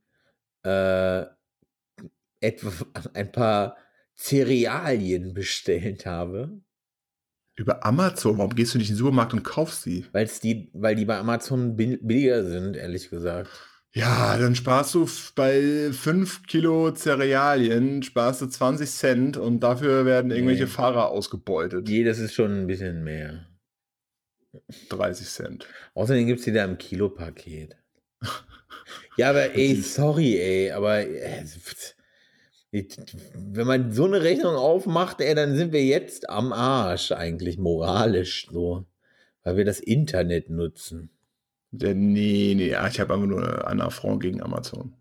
[0.63, 1.26] äh,
[2.40, 2.72] etwa
[3.13, 3.78] ein paar
[4.16, 6.62] Cerealien bestellt habe,
[7.56, 8.38] Über Amazon.
[8.38, 10.06] Warum gehst du nicht in den Supermarkt und kaufst sie?
[10.12, 13.50] weil's die, weil die bei Amazon bil- billiger sind, ehrlich gesagt.
[13.97, 20.05] Ja, dann sparst du f- bei 5 Kilo Cerealien, sparst du 20 Cent und dafür
[20.05, 20.69] werden irgendwelche Nee.
[20.69, 21.89] Fahrer ausgebeutet.
[21.89, 23.47] Je, das ist schon ein bisschen mehr.
[24.89, 25.67] 30 Cent.
[25.93, 27.75] Außerdem gibt es die da im Kilopaket.
[29.17, 31.43] Ja, aber ey, sorry, ey, aber äh,
[32.71, 32.97] ich-
[33.33, 38.47] wenn man so eine Rechnung aufmacht, ey, dann sind wir jetzt am Arsch eigentlich moralisch
[38.51, 38.86] so,
[39.43, 41.10] weil wir das Internet nutzen.
[41.71, 44.93] Der, nee, nee, ja, ich habe einfach nur einen Affront gegen Amazon.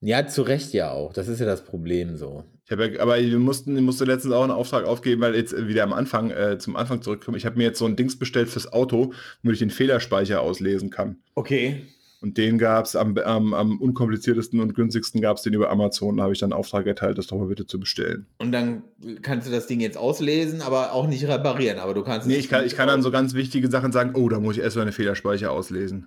[0.00, 1.12] Ja, zu Recht ja auch.
[1.12, 2.44] Das ist ja das Problem so.
[2.66, 5.54] Ich habe ja, aber wir mussten, ich musste letztens auch einen Auftrag aufgeben, weil jetzt
[5.66, 7.36] wieder am Anfang, äh, zum Anfang zurückkommen.
[7.36, 10.90] Ich habe mir jetzt so ein Dings bestellt fürs Auto, womit ich den Fehlerspeicher auslesen
[10.90, 11.16] kann.
[11.34, 11.82] Okay.
[12.24, 16.16] Und den gab es am, am, am unkompliziertesten und günstigsten gab es den über Amazon.
[16.16, 18.24] Da habe ich dann Auftrag erteilt, das doch mal bitte zu bestellen.
[18.38, 18.82] Und dann
[19.20, 21.78] kannst du das Ding jetzt auslesen, aber auch nicht reparieren.
[21.78, 22.26] Aber du kannst.
[22.26, 24.62] Nee, ich kann, ich kann dann so ganz wichtige Sachen sagen, oh, da muss ich
[24.62, 26.06] erstmal eine Fehlerspeicher auslesen.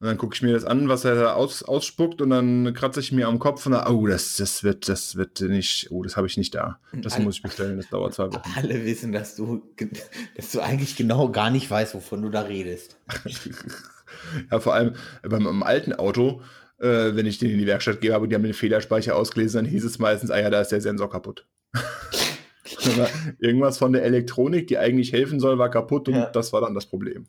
[0.00, 3.00] Und dann gucke ich mir das an, was er da aus, ausspuckt und dann kratze
[3.00, 6.16] ich mir am Kopf und dann, oh, das, das wird, das wird nicht, oh, das
[6.16, 6.78] habe ich nicht da.
[6.94, 8.50] Das Alle- muss ich bestellen, das dauert zwei Wochen.
[8.56, 9.60] Alle wissen, dass du,
[10.36, 12.96] dass du eigentlich genau gar nicht weißt, wovon du da redest.
[14.50, 16.42] Ja, vor allem beim, alten Auto,
[16.78, 19.70] äh, wenn ich den in die Werkstatt gehe, habe die haben den Fehlerspeicher ausgelesen, dann
[19.70, 21.46] hieß es meistens, ah ja, da ist der Sensor kaputt.
[21.74, 26.26] Aber Irgendwas von der Elektronik, die eigentlich helfen soll, war kaputt und Ja.
[26.26, 27.26] das war dann das Problem.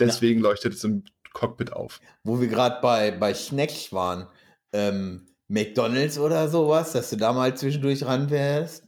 [0.00, 2.00] Deswegen leuchtet es im Cockpit auf.
[2.24, 4.26] Wo wir gerade bei, bei Schneck waren,
[4.72, 8.86] ähm, McDonalds oder sowas, dass du da mal zwischendurch ran wärst.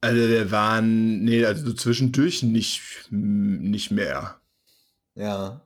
[0.00, 4.40] Also der waren, nee, also so zwischendurch nicht, nicht mehr.
[5.14, 5.62] Ja.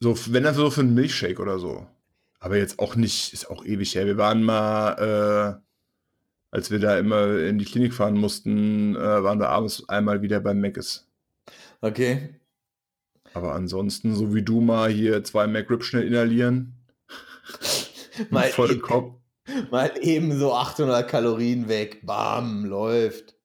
[0.00, 1.86] So, wenn dann so für einen Milchshake oder so.
[2.38, 4.06] Aber jetzt auch nicht, ist auch ewig her.
[4.06, 5.60] Wir waren mal, äh,
[6.50, 10.40] als wir da immer in die Klinik fahren mussten, äh, waren wir abends einmal wieder
[10.40, 11.06] beim Mc's.
[11.82, 12.34] Okay.
[13.34, 16.74] Aber ansonsten, so wie du mal hier zwei McRib schnell inhalieren,
[18.30, 19.14] Mal, voll e Kopf.
[19.70, 22.00] mal eben so 800 Kalorien weg.
[22.04, 23.36] Bam, läuft.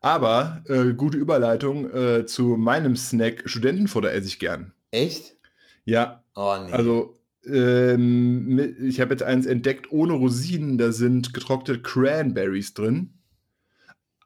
[0.00, 3.42] Aber äh, gute Überleitung äh, zu meinem Snack.
[3.46, 4.72] Studentenfutter esse ich gern.
[4.90, 5.36] Echt?
[5.84, 6.72] Ja, Oh nee.
[6.72, 10.78] also ähm, ich habe jetzt eins entdeckt ohne Rosinen.
[10.78, 13.18] Da sind getrocknete Cranberries drin.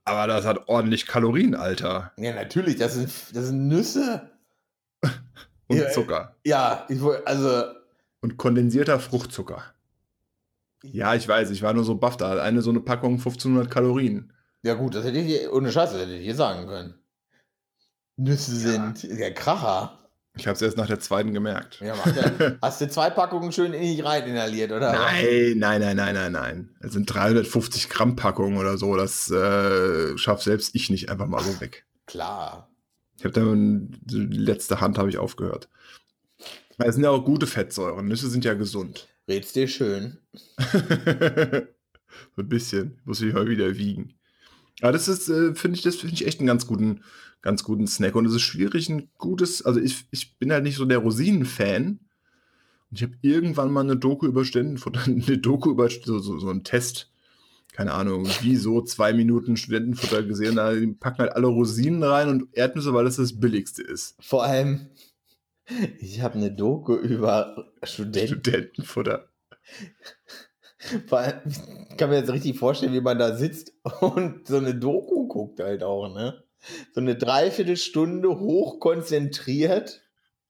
[0.04, 2.12] Aber das hat ordentlich Kalorien, Alter.
[2.16, 4.30] ja, natürlich, das sind, das sind Nüsse.
[5.68, 6.36] Und Ja, Zucker.
[6.44, 7.64] Ja, ich wollte, also,
[8.20, 9.64] Und kondensierter Fruchtzucker.
[10.84, 12.40] Ja, ich weiß, ich war nur so baff da.
[12.40, 14.32] Eine so eine Packung 1500 Kalorien.
[14.62, 16.94] ja gut, das hätte ich dir, ohne Scheiß, das hätte ich dir sagen können.
[18.16, 20.05] Nüsse sind der Kracher.
[20.37, 21.81] Ich habe es erst nach der zweiten gemerkt.
[21.81, 24.93] Ja, ja, hast du zwei Packungen schön in dich rein inhaliert, oder?
[24.93, 26.76] Nein, nein, nein, nein, nein, nein.
[26.80, 28.97] Es sind 350 Gramm Packungen oder so.
[28.97, 31.87] Das äh, schafft selbst ich nicht einfach mal so weg.
[32.07, 32.70] Klar.
[33.18, 35.68] Ich habe dann die letzte Hand habe ich aufgehört.
[36.78, 38.07] Es sind ja auch gute Fettsäuren.
[38.07, 39.09] Nüsse sind ja gesund.
[39.26, 40.18] Red's dir schön.
[40.59, 43.01] so ein bisschen.
[43.05, 44.15] Muss ich heute wieder wiegen.
[44.83, 47.03] Aber das ist, äh, finde ich, das finde ich echt einen ganz guten,
[47.43, 48.14] ganz guten Snack.
[48.14, 52.01] Und es ist schwierig, ein gutes, also ich, ich bin halt nicht so der Rosinen-Fan.
[52.91, 56.49] Und ich habe irgendwann mal eine Doku über Studentenfutter, eine Doku über so, so, so
[56.49, 57.11] einen Test,
[57.72, 60.57] keine Ahnung, wie so zwei Minuten Studentenfutter gesehen.
[60.57, 64.16] Da die packen halt alle Rosinen rein und Erdnüsse, weil das das billigste ist.
[64.20, 64.89] Vor allem,
[65.99, 68.41] ich habe eine Doku über Studenten.
[68.41, 69.29] Studentenfutter.
[71.07, 71.41] Vor allem,
[71.91, 75.61] ich kann mir jetzt richtig vorstellen, wie man da sitzt und so eine Doku guckt
[75.61, 76.43] halt auch, ne?
[76.95, 80.03] So eine Dreiviertelstunde hochkonzentriert.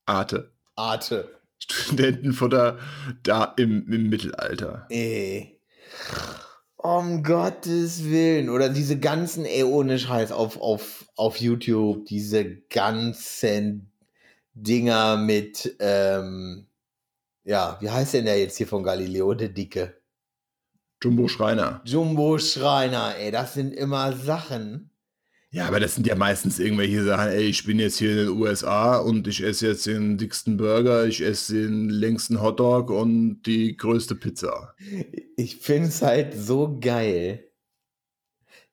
[0.06, 0.52] Arte.
[0.74, 1.40] Arte.
[1.58, 2.78] Studentenfutter
[3.22, 4.86] da im, im Mittelalter.
[4.88, 5.60] Ey.
[6.76, 8.48] Um Gottes Willen.
[8.48, 13.92] Oder diese ganzen, ey, ohne Scheiß, auf, auf, auf YouTube, diese ganzen
[14.54, 16.66] Dinger mit, ähm,
[17.44, 20.00] ja, wie heißt denn der jetzt hier von Galileo, der Dicke?
[21.02, 21.82] Jumbo Schreiner.
[21.84, 24.90] Jumbo Schreiner, ey, das sind immer Sachen.
[25.50, 28.28] Ja, aber das sind ja meistens irgendwelche Sachen, ey, ich bin jetzt hier in den
[28.28, 33.76] USA und ich esse jetzt den dicksten Burger, ich esse den längsten Hotdog und die
[33.76, 34.74] größte Pizza.
[35.36, 37.50] Ich find's halt so geil.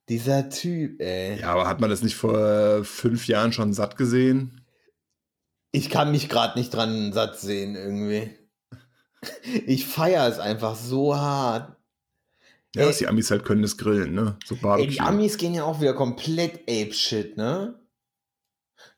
[0.09, 1.39] Dieser Typ, ey.
[1.39, 4.65] Ja, aber hat man das nicht vor fünf Jahren schon satt gesehen?
[5.71, 8.29] Ich kann mich gerade nicht dran satt sehen, irgendwie.
[9.65, 11.77] Ich feiere es einfach so hart.
[12.75, 12.89] Ja, Ey.
[12.89, 14.37] was die Amis halt können, ist grillen, ne?
[14.45, 14.91] So Ey, Barbecue.
[14.91, 17.79] die Amis gehen ja auch wieder komplett ape-shit, ne?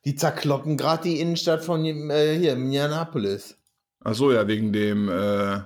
[0.05, 3.57] Die zerkloppen gerade die Innenstadt von äh, hier, Minneapolis.
[4.03, 5.59] Ach so, ja, wegen dem äh,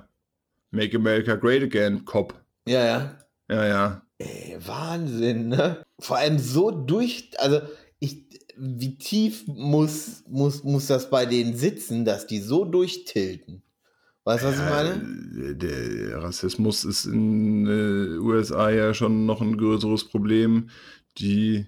[0.70, 2.34] Make America Great Again Cop.
[2.66, 3.18] Ja, ja.
[3.48, 4.02] Ja, ja.
[4.18, 5.82] Ey, Wahnsinn, ne?
[5.98, 7.60] Vor allem so durch, also
[7.98, 8.24] ich,
[8.56, 13.62] wie tief muss, muss, muss das bei denen sitzen, dass die so durchtilten?
[14.24, 15.54] Weißt du, was ich meine?
[15.56, 20.70] Der Rassismus ist in äh, USA ja schon noch ein größeres Problem.
[21.18, 21.66] Die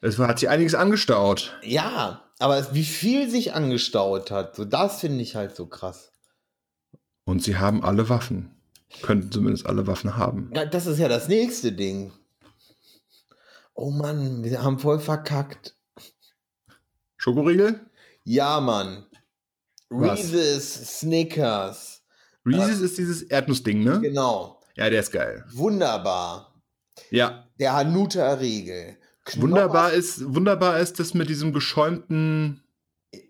[0.00, 1.56] es hat sich einiges angestaut.
[1.62, 6.10] Ja, aber es, wie viel sich angestaut hat, so das finde ich halt so krass.
[7.24, 8.50] Und sie haben alle Waffen.
[9.02, 10.50] Könnten zumindest alle Waffen haben.
[10.54, 12.12] Ja, das ist ja das nächste Ding.
[13.74, 15.76] Oh Mann, wir haben voll verkackt.
[17.16, 17.80] Schokoriegel?
[18.24, 19.06] Ja, Mann.
[19.92, 22.02] Reese's, Snickers.
[22.46, 24.00] Reese's ist dieses Erdnussding, ne?
[24.00, 24.60] Genau.
[24.76, 25.44] Ja, der ist geil.
[25.52, 26.54] Wunderbar.
[27.10, 28.96] Ja, Der Hanuta-Riegel.
[29.36, 32.62] wunderbar ist, wunderbar ist das mit diesem geschäumten.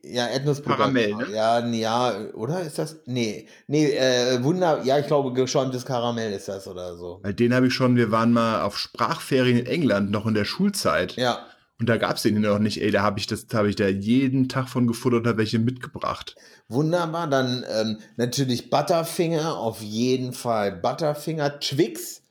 [0.04, 0.76] Ja, Erdnussbutter.
[0.76, 1.26] Karamell, ne?
[1.32, 2.98] Ja, ja, oder ist das?
[3.06, 7.20] Nee, nee, äh, Wunder, ja, ich glaube, geschäumtes Karamell ist das oder so.
[7.24, 11.16] Den habe ich schon, wir waren mal auf Sprachferien in England, noch in der Schulzeit.
[11.16, 11.44] Ja,
[11.80, 12.80] Und da gab es den noch nicht.
[12.80, 15.38] Ey, da habe ich das, da habe ich da jeden Tag von gefuttert und habe
[15.38, 16.36] welche mitgebracht.
[16.68, 17.28] wunderbar.
[17.28, 22.22] Dann ähm, natürlich Butterfinger, auf jeden Fall Butterfinger, Twix.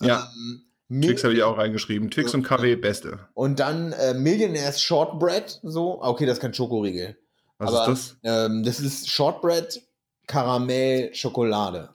[0.00, 0.28] Ja.
[0.90, 2.10] Ähm, Twix habe ich auch reingeschrieben.
[2.10, 3.20] Twix und KW, beste.
[3.34, 6.02] Und dann äh, Millionaires Shortbread, so.
[6.02, 7.16] Okay, das ist kein Schokoriegel.
[7.58, 9.82] Was Aber ist Ähm, das ist Shortbread,
[10.26, 11.90] Karamell, Schokolade.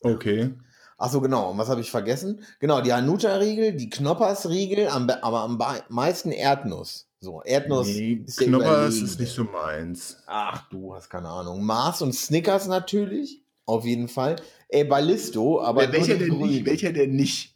[0.00, 0.12] das?
[0.12, 0.50] Okay.
[0.98, 1.52] Achso, genau.
[1.52, 2.42] Und was habe ich vergessen?
[2.58, 7.06] Genau, die Hanuta-Riegel, die Knoppers-Riegel, aber am meisten Erdnuss.
[7.20, 7.86] So, Erdnuss.
[7.86, 10.18] Nee, ist Knoppers ist nicht so meins.
[10.26, 11.64] Ach, du hast keine Ahnung.
[11.64, 13.42] Mars und Snickers natürlich.
[13.64, 14.36] Auf jeden Fall.
[14.68, 15.92] Ey, Ballisto, aber.
[15.92, 17.54] welcher, denn nicht, welcher denn nicht?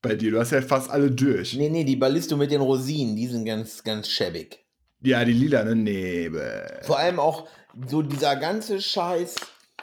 [0.00, 1.54] Bei dir, du hast ja fast alle durch.
[1.54, 4.64] Nee, nee, die Ballisto mit den Rosinen, die sind ganz, ganz schäbig.
[5.02, 5.74] Ja, die lila, ne?
[5.74, 6.30] Nee.
[6.82, 7.48] Vor allem auch
[7.88, 9.34] so dieser ganze Scheiß,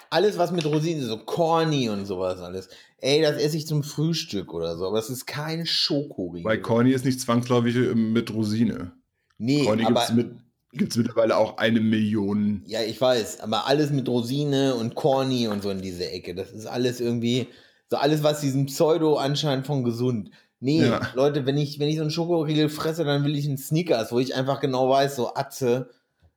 [0.09, 2.69] alles was mit Rosinen, so corny und sowas alles.
[2.97, 6.49] Ey, das esse ich zum Frühstück oder so, aber das ist kein Schokoriegel.
[6.49, 8.93] Weil Corny ist nicht zwangsläufig ähm, mit Rosine.
[9.37, 10.31] nee, Corny gibt aber es mit,
[10.71, 12.63] gibt's mittlerweile auch eine Million.
[12.65, 16.51] ja, ich weiß, aber alles mit Rosine und corny und so in diese Ecke, das
[16.51, 17.47] ist alles irgendwie
[17.89, 20.31] so alles was diesen Pseudo anscheinend von gesund.
[20.59, 21.01] Nee, Ja.
[21.13, 24.19] Leute, wenn ich wenn ich so einen Schokoriegel fresse, dann will ich einen Snickers, wo
[24.19, 25.89] ich einfach genau weiß, so Atze,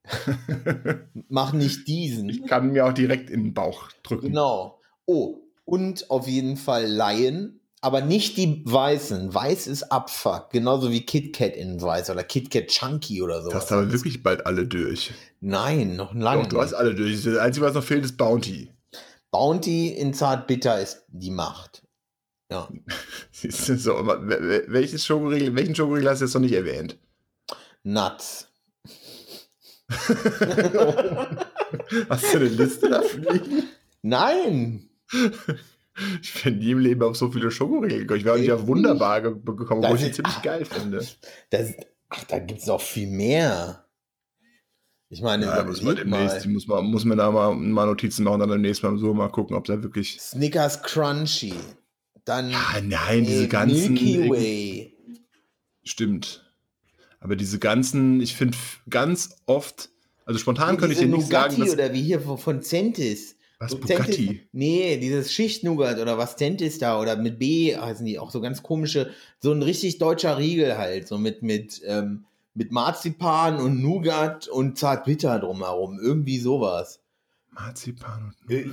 [1.29, 2.29] mach nicht diesen.
[2.29, 4.29] Ich kann mir auch direkt in den Bauch drücken.
[4.29, 4.81] Genau.
[5.07, 9.33] Oh, und auf jeden Fall Laien, aber nicht die weißen.
[9.35, 13.55] Weiß ist Abfuck, genauso wie KitKat in weiß oder KitKat Chunky oder Du sowas.
[13.57, 15.13] hast aber wirklich bald alle durch.
[15.41, 16.43] Nein, noch lange.
[16.45, 17.23] Doch, du hast alle durch.
[17.23, 18.71] Das Einzige, was noch fehlt, ist Bounty.
[19.31, 21.83] Bounty in Zartbitter ist die Macht.
[22.51, 22.69] Ja.
[23.33, 26.97] Siehst du, so, welches Schokoriegel, welchen Schokoriegel hast du jetzt noch nicht erwähnt?
[27.83, 28.46] Nuts.
[32.09, 33.63] Hast du eine Liste dafür liegen?
[34.03, 34.89] Nein.
[36.23, 38.19] Ich bin nie im Leben auf so viele Schokoriegel gekommen.
[38.19, 41.05] Ich wäre auch nicht auf wunderbar ge gekommen, wo ich die ziemlich geil finde.
[41.51, 41.75] Das,
[42.09, 43.85] ach, da gibt es noch viel mehr.
[45.09, 46.53] Ich meine, Ja, muss man demnächst, mal.
[46.53, 49.57] muss man, muss man da mal, mal Notizen machen, dann demnächst mal so mal gucken,
[49.57, 50.21] ob da wirklich.
[50.21, 51.55] Snickers Crunchy.
[52.25, 53.95] Dann Ja, nein, diese ganzen.
[53.95, 54.97] Milky Way.
[55.85, 56.46] Stimmt.
[57.27, 58.57] Aber diese ganzen, ich finde
[58.89, 59.89] ganz oft,
[60.27, 63.35] also spontan Nee, könnte ich dir nicht sagen, dass, oder wie hier von, Centis.
[63.59, 64.13] was So Bugatti.
[64.13, 68.41] Centis- Nee, dieses Schichtnougat oder was Centis da oder mit B heißen die auch so
[68.41, 69.11] ganz komische,
[69.41, 74.79] so ein richtig deutscher Riegel halt, so mit, mit, ähm, mit Marzipan und Nougat und
[74.79, 75.99] Zartbitter drumherum.
[76.01, 77.01] Irgendwie sowas.
[77.51, 78.69] Marzipan und Äh,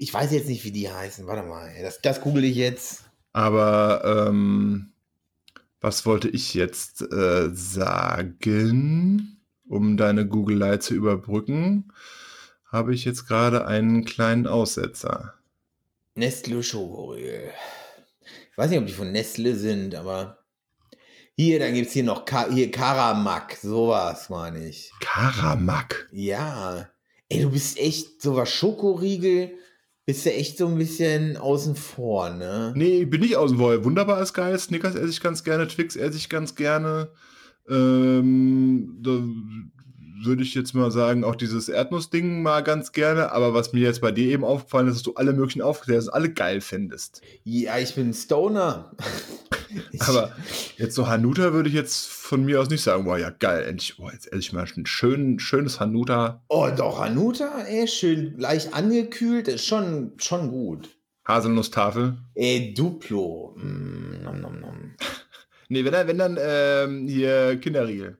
[0.00, 1.24] Ich weiß, jetzt nicht, wie die heißen.
[1.28, 3.04] Warte mal, das, das google ich jetzt.
[3.32, 4.90] Aber ähm,
[5.86, 11.92] Was wollte ich jetzt äh, sagen, um deine Googelei zu überbrücken?
[12.64, 15.34] Habe ich jetzt gerade einen kleinen Aussetzer.
[16.16, 17.52] Nestle Schokoriegel.
[18.50, 20.38] Ich weiß nicht, ob die von Nestle sind, aber
[21.36, 24.90] hier, dann gibt es hier noch Ka hier Karamak, sowas meine ich.
[24.98, 26.08] Karamak.
[26.10, 26.90] Ja.
[27.28, 29.52] Ey, du bist echt sowas Schokoriegel,
[30.06, 32.72] bist du echt so ein bisschen außen vor, ne?
[32.76, 33.84] Nee, bin ich außen vor.
[33.84, 34.56] Wunderbar ist geil.
[34.56, 37.10] Snickers esse ich ganz gerne, Twix esse ich ganz gerne.
[37.68, 39.02] Ähm,
[40.24, 43.32] würde ich jetzt mal sagen, auch dieses Erdnussding mal ganz gerne.
[43.32, 46.08] Aber was mir jetzt bei dir eben aufgefallen ist, dass du alle möglichen aufgeklärt hast,
[46.08, 47.20] alle geil findest.
[47.44, 48.92] Ja, ich bin Stoner.
[50.00, 50.32] Aber
[50.76, 53.96] jetzt so Hanuta würde ich jetzt von mir aus nicht sagen, boah, ja geil, endlich,
[53.96, 56.42] boah, jetzt esse ich mal ein schön, schönes Hanuta.
[56.48, 60.88] Oh, doch, Hanuta, ey, schön leicht angekühlt, ist schon, schon gut.
[61.26, 62.16] Haselnusstafel.
[62.34, 63.56] Ey, Duplo.
[63.56, 64.94] Mm, nom, nom, nom.
[65.68, 68.18] Nee, wenn dann, wenn dann ähm, hier Kinderriegel.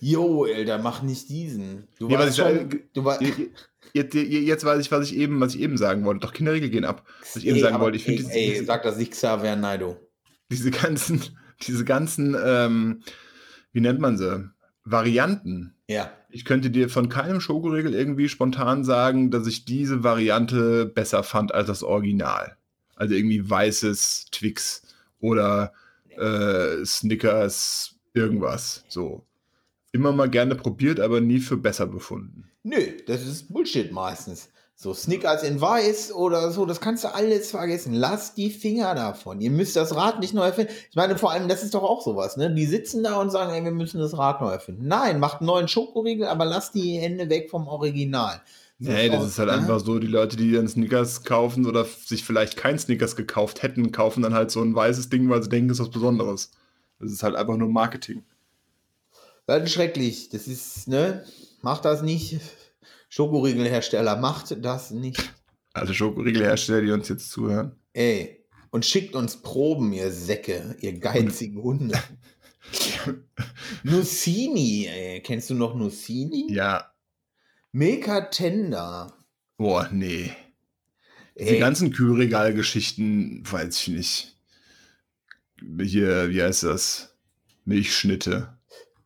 [0.00, 1.88] Jo, Alter, mach nicht diesen.
[1.98, 3.18] Du Nee, warst ich- schon, du war,
[3.92, 6.20] Jetzt, jetzt weiß ich, was ich eben, was ich eben sagen wollte.
[6.20, 7.04] Doch Kinderriegel gehen ab.
[7.20, 9.10] Was ich eben Ey, sagen aber- wollte, ich ey, diese, ey, diese, sag das nicht
[9.12, 9.96] Xavier Naido.
[10.50, 11.20] diese ganzen,
[11.66, 13.02] diese ganzen, ähm,
[13.72, 14.48] wie nennt man sie?
[14.84, 15.74] Varianten.
[15.88, 16.12] Ja.
[16.30, 21.52] Ich könnte dir von keinem Schokoriegel irgendwie spontan sagen, dass ich diese Variante besser fand
[21.52, 22.56] als das Original.
[22.94, 24.82] Also irgendwie weißes Twix
[25.20, 25.72] oder
[26.16, 28.84] äh, Snickers, irgendwas.
[28.88, 29.24] So.
[29.92, 32.50] Immer mal gerne probiert, aber nie für besser befunden.
[32.62, 32.76] Nö,
[33.06, 34.50] das ist Bullshit meistens.
[34.82, 37.92] So Snickers in weiß oder so, das kannst du alles vergessen.
[37.92, 39.40] Lass die Finger davon.
[39.42, 40.72] Ihr müsst das Rad nicht neu erfinden.
[40.88, 42.54] Ich meine, vor allem, das ist doch auch sowas, ne?
[42.54, 44.88] Die sitzen da und sagen, ey, wir müssen das Rad neu erfinden.
[44.88, 48.40] Nein, macht einen neuen Schokoriegel, aber lasst die Hände weg vom Original.
[48.78, 49.56] So, Nee, das ist halt ne?
[49.56, 53.92] einfach so, die Leute, die dann Snickers kaufen oder sich vielleicht kein Snickers gekauft hätten,
[53.92, 56.52] kaufen dann halt so ein weißes Ding, weil sie denken, das ist was Besonderes.
[56.98, 58.22] Das ist halt einfach nur Marketing.
[59.56, 60.28] Ist schrecklich.
[60.30, 61.24] Das ist, ne?
[61.62, 62.40] Macht das nicht.
[63.08, 65.32] Schokoriegelhersteller, macht das nicht.
[65.72, 67.76] Also Schokoriegelhersteller, die uns jetzt zuhören.
[67.92, 68.44] Ey.
[68.70, 71.98] Und schickt uns Proben, ihr Säcke, ihr geizigen Hunde.
[73.82, 75.20] Nussini, ey.
[75.22, 76.52] Kennst du noch Nussini?
[76.52, 76.92] Ja.
[77.72, 79.12] Milka Tender.
[79.56, 80.30] Boah, nee.
[81.34, 84.36] Ey, ganzen Kühlregalgeschichten, weiß ich nicht.
[85.82, 87.16] Hier, wie heißt das?
[87.64, 88.59] Milchschnitte.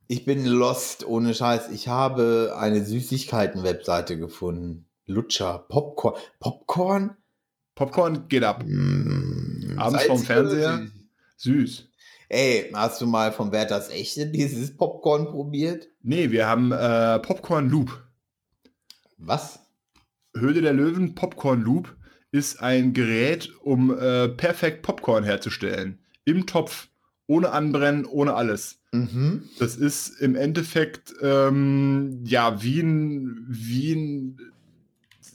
[0.06, 1.70] Ich bin lost, ohne Scheiß.
[1.70, 4.86] Ich habe eine Süßigkeiten-Webseite gefunden.
[5.06, 6.14] Lutscher, Popcorn.
[6.40, 7.16] Popcorn?
[7.74, 8.62] Popcorn geht ab.
[8.64, 10.78] Mm, Abends vorm Fernseher?
[10.78, 10.92] süß?
[11.36, 11.88] Süß.
[12.28, 15.88] Ey, hast du mal vom Werthers Echte dieses Popcorn probiert?
[16.02, 18.02] Nee, wir haben äh, Popcorn Loop.
[19.18, 19.60] Was?
[20.36, 21.94] Höhle der Löwen Popcorn Loop
[22.32, 26.00] ist ein Gerät, um äh, perfekt Popcorn herzustellen.
[26.24, 26.88] Im Topf.
[27.26, 28.80] Ohne Anbrennen, ohne alles.
[28.92, 29.48] Mhm.
[29.58, 34.38] Das ist im Endeffekt ähm, ja wie ein, wie ein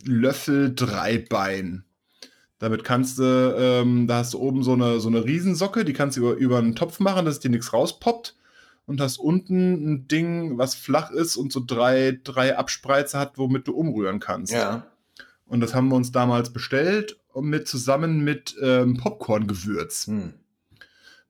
[0.06, 1.84] Löffel Dreibein.
[2.60, 3.24] Damit kannst du,
[3.58, 6.58] ähm, da hast du oben so eine, so eine Riesensocke, die kannst du über, über
[6.58, 8.36] einen Topf machen, dass dir nichts rauspoppt.
[8.86, 13.68] Und hast unten ein Ding, was flach ist und so drei, drei Abspreizer hat, womit
[13.68, 14.52] du umrühren kannst.
[14.52, 14.88] Ja.
[15.46, 20.08] Und das haben wir uns damals bestellt und mit zusammen mit ähm, Popcorn-Gewürz.
[20.08, 20.34] Hm.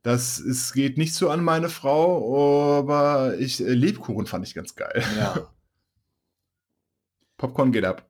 [0.02, 4.76] Das ist, geht nicht so an meine Frau, aber ich äh, Lebkuchen fand ich ganz
[4.76, 5.04] geil.
[5.18, 5.52] Ja.
[7.38, 8.10] Popcorn geht ab.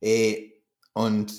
[0.00, 0.62] Ey,
[0.92, 1.32] und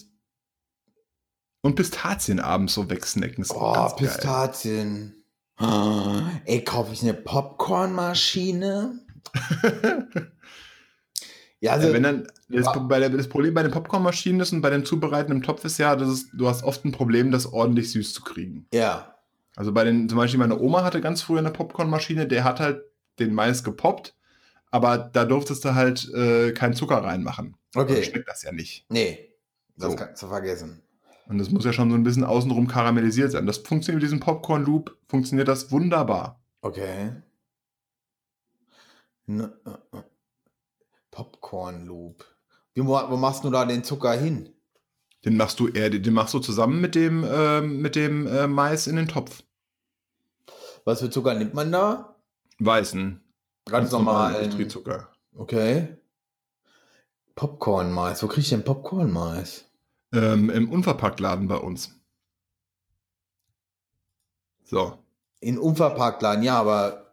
[1.62, 3.44] Und Pistazien abends so wegsnacken.
[3.44, 3.90] ist oh.
[3.96, 5.24] Pistazien.
[5.58, 9.00] Ah, Ey, kaufe ich eine Popcornmaschine?
[11.62, 14.70] Ja, also, Ja, wenn dann, das, der, das Problem bei den Popcornmaschinen ist und bei
[14.70, 18.14] dem Zubereiten im Topf ist ja, dass du hast oft ein Problem, das ordentlich süß
[18.14, 18.68] zu kriegen.
[18.72, 19.15] ja.
[19.56, 22.84] Also bei den, zum Beispiel meine Oma hatte ganz früher eine Popcornmaschine, der hat halt
[23.20, 24.16] den Mais gepoppt,
[24.72, 27.56] aber da durftest du halt äh, keinen Zucker reinmachen.
[27.74, 28.04] Dann Okay.
[28.04, 28.86] schmeckt das ja nicht.
[28.90, 29.34] Nee,
[29.78, 29.96] das So.
[29.98, 30.82] kannst du vergessen.
[31.28, 33.46] Und das muss ja schon so ein bisschen außenrum karamellisiert sein.
[33.48, 36.40] Das funktioniert mit diesem Popcorn-Loop, funktioniert das wunderbar.
[36.62, 37.12] Okay.
[39.28, 40.02] Äh, äh.
[41.12, 42.26] Popcorn Loop.
[42.74, 44.50] Wie, wo, wo machst du da den Zucker hin?
[45.26, 48.86] Den machst du eher, den machst du zusammen mit dem, ähm, mit dem äh, Mais
[48.86, 49.44] in den Topf.
[50.84, 52.16] Was für Zucker nimmt man da?
[52.60, 53.20] Weißen.
[53.66, 54.44] Ganz normalen normal.
[54.44, 55.10] Industriezucker.
[55.36, 55.98] Okay.
[57.34, 58.22] Popcorn-Mais.
[58.22, 59.66] Wo krieg ich denn Popcorn-Mais?
[60.14, 62.00] Ähm, Im Unverpacktladen bei uns.
[64.64, 65.00] So.
[65.42, 67.05] In Unverpacktladen, ja, aber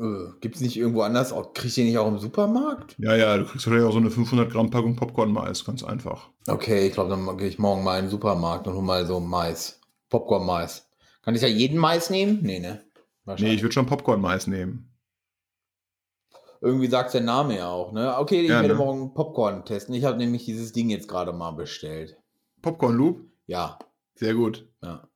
[0.00, 1.32] äh, gibt es nicht irgendwo anders?
[1.32, 2.96] Auch, krieg ich den nicht auch im Supermarkt?
[2.98, 6.30] Ja, ja, du kriegst vielleicht auch so eine 500 Gramm Packung Popcorn-Mais, ganz einfach.
[6.48, 9.20] Okay, ich glaube, dann gehe ich morgen mal in den Supermarkt und hol mal so
[9.20, 9.80] Mais.
[10.08, 10.88] Popcorn-Mais.
[11.22, 12.40] Kann ich ja jeden Mais nehmen?
[12.42, 12.82] Nee, ne?
[13.38, 14.86] Nee, ich würde schon Popcorn-Mais nehmen.
[16.62, 18.18] Irgendwie sagt der Name ja auch, ne?
[18.18, 18.74] Okay, ich Ja, werde ne?
[18.74, 19.94] morgen Popcorn testen.
[19.94, 22.18] Ich habe nämlich dieses Ding jetzt gerade mal bestellt.
[22.62, 23.20] Popcorn-Loop?
[23.46, 23.78] Ja,
[24.14, 24.68] Sehr gut.
[24.82, 25.08] ja.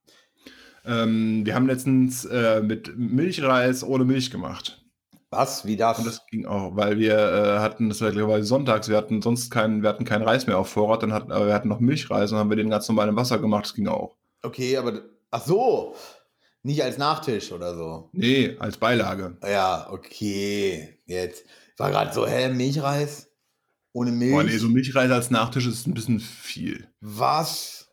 [0.86, 4.84] Ähm, wir haben letztens äh, mit Milchreis ohne Milch gemacht.
[5.30, 5.66] Was?
[5.66, 5.98] Wie das?
[5.98, 9.20] Und das ging auch, weil wir äh, hatten, das war glaube ich sonntags, wir hatten
[9.20, 11.80] sonst keinen, wir hatten keinen Reis mehr auf Vorrat, dann hatten, aber wir hatten noch
[11.80, 14.16] Milchreis und haben wir den ganz normal im Wasser gemacht, das ging auch.
[14.42, 15.02] okay, aber.
[15.30, 15.96] Ach so!
[16.62, 18.08] Nicht als Nachtisch oder so.
[18.12, 19.36] Nee, als Beilage.
[19.42, 20.98] Ja, okay.
[21.04, 21.44] Jetzt.
[21.76, 23.28] War gerade so, hä, Milchreis?
[23.92, 24.32] Ohne Milch?
[24.32, 26.88] Boah, nee, so Milchreis als Nachtisch ist ein bisschen viel.
[27.00, 27.83] Was?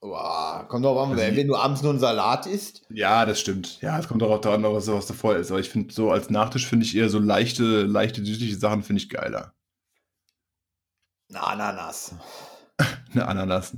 [0.00, 2.86] Boah, kommt doch an, Also wenn, du abends nur einen Salat isst.
[2.88, 3.80] Ja, das stimmt.
[3.80, 5.50] Ja, es kommt auch daran, was, was davor ist.
[5.50, 9.02] Aber ich finde, so als Nachtisch finde ich eher so leichte, leichte, süßliche Sachen finde
[9.02, 9.54] ich geiler.
[11.28, 12.14] Eine Ananas.
[13.12, 13.76] Eine Ananas.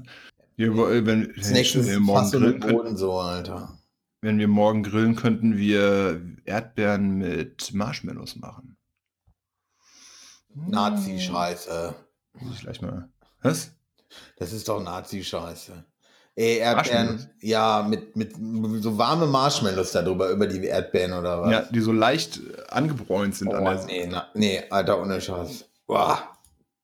[0.56, 3.78] Wir, äh, wenn, wenn, wir morgen grillen könnten, so, Alter.
[4.20, 8.76] wenn wir morgen grillen, könnten wir Erdbeeren mit Marshmallows machen.
[10.54, 11.94] Nazi-Scheiße.
[12.40, 13.08] Muss ich gleich mal.
[13.40, 13.72] Was?
[14.36, 15.84] Das ist doch Nazi-Scheiße.
[16.40, 18.34] Ey, Erdbeeren, ja, mit, mit
[18.82, 21.52] so warme Marshmallows darüber, über die Erdbeeren oder was?
[21.52, 25.66] Ja, die so leicht angebräunt sind an oh, der nee, na, nee, Alter, ohne Scheiß.
[25.86, 26.32] Boah.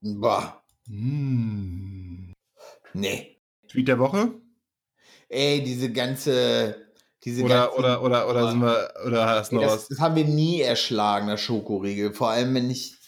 [0.02, 0.62] Boah.
[0.88, 2.34] Mmh.
[2.92, 3.38] Nee.
[3.68, 4.34] Tweet der Woche?
[5.30, 6.76] Ey, diese ganze.
[7.24, 9.88] Diese Oder, ganzen- oder, oder, oder sind wir, oder hast du noch das, was?
[9.88, 12.12] das haben wir nie erschlagen, der Schokoriegel.
[12.12, 12.98] Vor allem, wenn ich.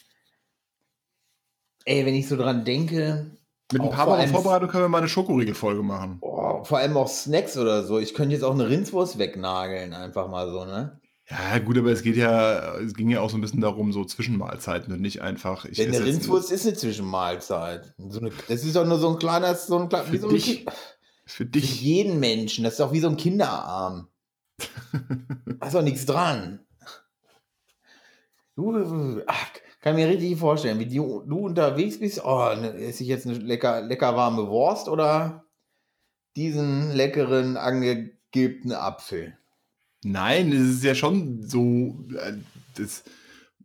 [1.85, 3.37] Ey, wenn ich so dran denke.
[3.71, 6.17] Mit ein paar Wochen Vorbereitung können wir mal eine Schokoriegel-Folge machen.
[6.21, 7.99] Oh, vor allem auch Snacks oder so.
[7.99, 10.99] Ich könnte jetzt auch eine Rindswurst wegnageln, einfach mal so, ne?
[11.29, 14.03] Ja, gut, aber es geht ja, es ging ja auch so ein bisschen darum, so
[14.03, 15.65] Zwischenmahlzeiten und nicht einfach.
[15.65, 17.93] Ich Denn eine Rindswurst ist eine Zwischenmahlzeit.
[17.99, 20.27] So eine, das ist doch nur so ein kleiner, so ein kleiner, wie Für so
[20.29, 20.65] ein dich.
[21.25, 21.81] Für Für dich.
[21.81, 22.63] jeden Menschen.
[22.63, 24.07] Das ist doch wie so ein Kinderarm.
[25.59, 26.61] Da ist doch nichts dran.
[28.55, 29.51] Du, ach,
[29.81, 32.21] kann mir richtig vorstellen, wie du, du unterwegs bist.
[32.23, 35.45] Oh, ne, esse ich jetzt eine lecker, lecker warme Wurst oder
[36.35, 39.37] diesen leckeren angegilbten Apfel?
[40.03, 42.33] Nein, es ist ja schon so, äh,
[42.77, 43.03] das,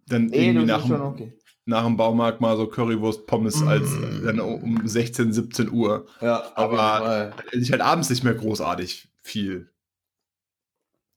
[0.09, 1.33] dann Nee, irgendwie nach, dem- okay.
[1.65, 4.25] nach dem Baumarkt mal so Currywurst, Pommes als Mm.
[4.25, 6.07] dann um 16, 17 Uhr.
[6.21, 9.71] Ja, Aber- ich halt abends nicht mehr großartig viel.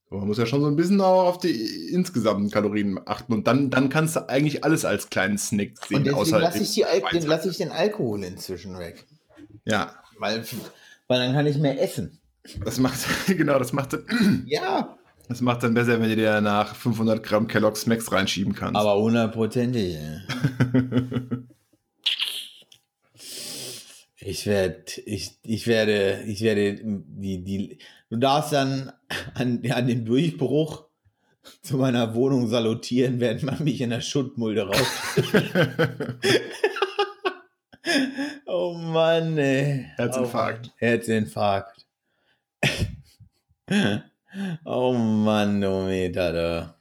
[0.10, 3.70] Man muss ja schon so ein bisschen auch auf die insgesamten Kalorien achten und dann,
[3.70, 5.98] dann kannst du eigentlich alles als kleinen Snack sehen.
[5.98, 6.74] Und deswegen lasse ich,
[7.12, 9.06] den- lass ich den Alkohol inzwischen weg.
[9.66, 10.46] Ja, Weil,
[11.08, 12.20] weil dann kann ich mehr essen.
[12.64, 13.98] das macht, genau, das macht,
[14.46, 14.98] Ja.
[15.28, 18.78] das macht dann besser, wenn du dir nach 500 Gramm Kellogg's Max reinschieben kannst.
[18.80, 19.98] Aber hundertprozentig.
[24.20, 27.78] Ich werde, ich, ich werde, ich werde die, die,
[28.10, 28.92] du darfst dann
[29.34, 30.86] an, an dem Durchbruch
[31.62, 34.88] zu meiner Wohnung salutieren, während man mich in der Schuttmulde raus.
[38.46, 39.86] oh Mann, ey.
[39.96, 40.68] Herzinfarkt.
[40.68, 41.86] Oh, Herzinfarkt.
[44.66, 46.76] oh Mann, oh Meter, da.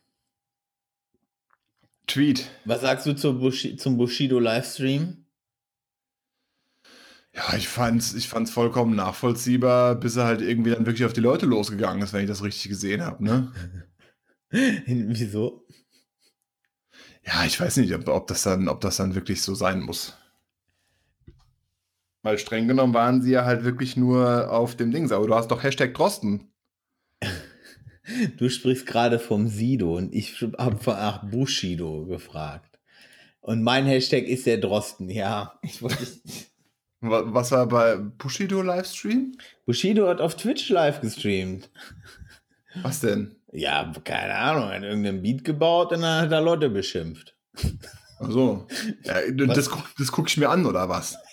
[2.06, 2.48] Tweet.
[2.64, 5.25] Was sagst du zum Bushido-Livestream?
[7.36, 11.20] Ja, ich fand's, ich fand's vollkommen nachvollziehbar, bis er halt irgendwie dann wirklich auf die
[11.20, 13.52] Leute losgegangen ist, wenn ich das richtig gesehen habe, ne?
[14.50, 15.66] Wieso?
[17.24, 20.16] Ja, ich weiß nicht, ob, ob, das dann, ob das dann wirklich so sein muss.
[22.22, 25.10] Weil streng genommen waren sie ja halt wirklich nur auf dem Ding.
[25.12, 26.52] Aber du hast doch Hashtag Drosten.
[28.36, 32.78] Du sprichst gerade vom Sido und ich habe nach Bushido gefragt.
[33.40, 35.58] Und mein Hashtag ist der Drosten, ja.
[35.62, 36.06] Ich wollte-
[37.10, 39.32] Was war bei Bushido Livestream?
[39.64, 41.70] Bushido hat auf Twitch live gestreamt.
[42.82, 43.36] Was denn?
[43.52, 47.34] Ja, keine Ahnung, hat irgendeinen Beat gebaut und dann hat er Leute beschimpft.
[48.18, 48.66] Ach so.
[49.04, 49.14] Ja,
[49.46, 51.16] das, das gucke ich mir an, oder was?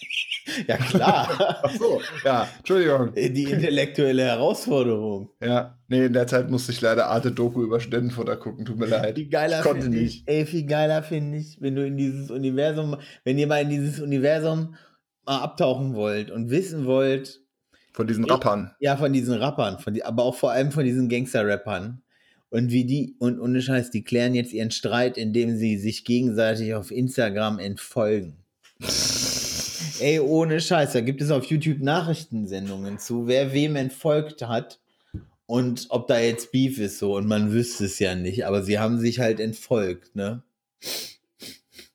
[0.67, 1.29] Ja, klar.
[1.63, 2.01] Ach so.
[2.25, 3.13] Ja, Entschuldigung.
[3.15, 5.29] Die intellektuelle Herausforderung.
[5.41, 8.65] Ja, nee, in der Zeit musste ich leider Arte Doku über Ständenfutter gucken.
[8.65, 9.15] Tut mir leid.
[9.15, 10.23] Viel geiler Ich konnte finde ich, nicht.
[10.27, 14.01] ey, viel geiler finde ich, wenn du in dieses Universum, wenn ihr mal in dieses
[14.01, 14.75] Universum
[15.25, 17.41] mal abtauchen wollt und wissen wollt,
[17.93, 18.73] Von diesen Rappern.
[18.79, 22.01] ja, von diesen Rappern, von die, aber auch vor allem von diesen Gangster-Rappern.
[22.49, 26.75] Und wie die, und ohne Scheiß, die klären jetzt ihren Streit, indem sie sich gegenseitig
[26.75, 28.37] auf Instagram entfolgen.
[29.99, 34.79] Ey, ohne Scheiß, da gibt es auf YouTube Nachrichtensendungen zu, wer wem entfolgt hat
[35.45, 38.79] und ob da jetzt Beef ist so und man wüsste es ja nicht, aber sie
[38.79, 40.43] haben sich halt entfolgt, ne?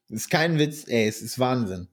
[0.09, 1.89] Ist kein Witz, ey, es ist Wahnsinn.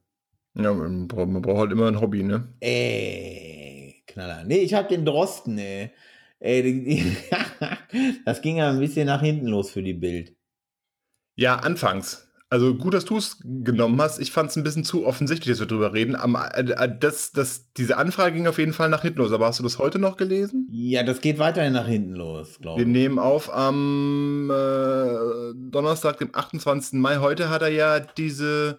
[0.57, 2.47] Ja, man braucht, man braucht halt immer ein Hobby, ne?
[2.61, 4.43] Ey, Knaller.
[4.45, 5.91] Nee, ich hab den Drosten, ey.
[6.39, 7.17] Ey, die, die,
[8.25, 10.35] das ging ja ein bisschen nach hinten los für die Bild.
[11.35, 12.21] Ja, anfangs.
[12.49, 14.19] Also gut, dass du es genommen hast.
[14.19, 16.15] Ich fand es ein bisschen zu offensichtlich, dass wir drüber reden.
[16.15, 16.63] Am, äh,
[16.99, 19.33] das, das, diese Anfrage ging auf jeden Fall nach hinten los.
[19.33, 20.67] Aber hast du das heute noch gelesen?
[20.71, 22.93] Ja, das geht weiterhin nach hinten los, glaube Wir ich.
[22.93, 26.93] nehmen auf am äh, Donnerstag, dem 28.
[26.99, 27.17] Mai.
[27.17, 28.77] Heute hat er ja diese,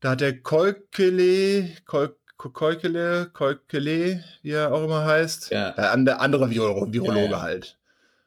[0.00, 5.50] da hat der Kolkele, Kol, Kolkele, Kolkele, wie er auch immer heißt.
[5.50, 5.70] Ja.
[5.70, 7.78] Äh, der andere Viro Virologe Ja, halt.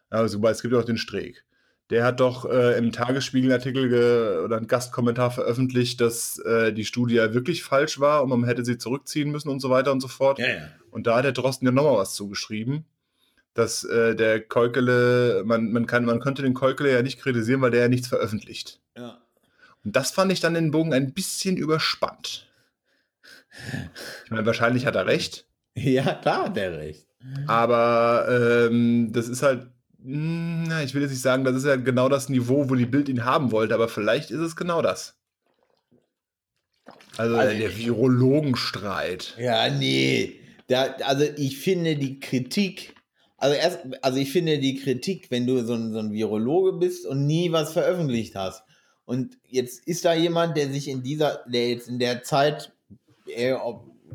[0.10, 1.44] Also, es gibt ja auch den Streeck.
[1.90, 7.16] Der hat doch äh, im Tagesspiegel-Artikel ge- oder einen Gastkommentar veröffentlicht, dass äh, die Studie
[7.16, 10.08] ja wirklich falsch war und man hätte sie zurückziehen müssen und so weiter und so
[10.08, 10.40] fort.
[10.40, 10.70] Ja, ja.
[10.92, 12.86] Und da hat der Drosten ja nochmal was zugeschrieben,
[13.54, 17.72] dass äh, der Keukele, man, man, kann, man könnte den Keukele ja nicht kritisieren, weil
[17.72, 18.80] der ja nichts veröffentlicht.
[18.96, 19.23] ja.
[19.84, 22.48] Und das fand ich dann den Bogen ein bisschen überspannt.
[24.26, 27.08] Ich meine, wahrscheinlich hat er recht, Ja, klar hat er recht.
[27.48, 28.28] aber
[28.70, 29.68] ähm, das ist halt,
[30.00, 32.86] mh, na, ich will jetzt nicht sagen, das ist ja genau das Niveau, wo die
[32.86, 35.16] Bild ihn haben wollte, aber vielleicht ist es genau das.
[37.18, 39.36] Also, Also der Virologenstreit.
[39.40, 40.40] Ja, nee.
[40.68, 42.96] Da, also ich finde die Kritik,
[43.38, 47.06] also erst, also ich finde die Kritik, wenn du so ein, so ein Virologe bist
[47.06, 48.64] und nie was veröffentlicht hast.
[49.06, 52.72] Und jetzt ist da jemand, der sich in dieser, der jetzt in der Zeit
[53.28, 53.56] äh,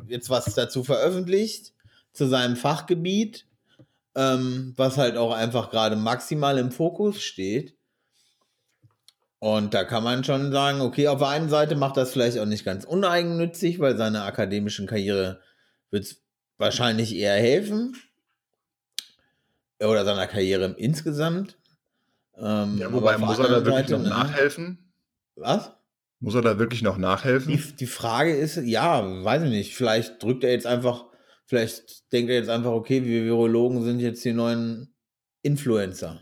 [0.08, 1.74] jetzt was dazu veröffentlicht,
[2.12, 3.46] zu seinem Fachgebiet,
[4.14, 7.76] ähm, was halt auch einfach gerade maximal im Fokus steht.
[9.40, 12.46] Und da kann man schon sagen, okay, auf der einen Seite macht das vielleicht auch
[12.46, 15.40] nicht ganz uneigennützig, weil seiner akademischen Karriere
[15.90, 16.22] wird es
[16.56, 17.96] wahrscheinlich eher helfen.
[19.80, 21.56] Oder seiner Karriere insgesamt.
[22.40, 24.08] Ähm, Ja, wobei muss er da wirklich noch ne?
[24.08, 24.92] nachhelfen?
[25.36, 25.72] Was?
[26.20, 27.52] Muss er da wirklich noch nachhelfen?
[27.52, 31.06] Die, die Frage ist, ja, weiß ich nicht, vielleicht drückt er jetzt einfach,
[31.46, 34.92] vielleicht denkt er jetzt einfach, okay, wir Virologen sind jetzt die neuen
[35.42, 36.20] Influencer.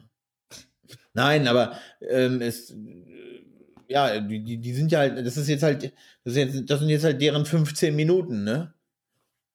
[1.15, 2.75] Nein, aber ähm, es,
[3.89, 5.93] ja, die, die, die sind ja halt, das ist jetzt halt,
[6.25, 8.75] das, ist jetzt, das sind jetzt halt deren 15 Minuten, ne?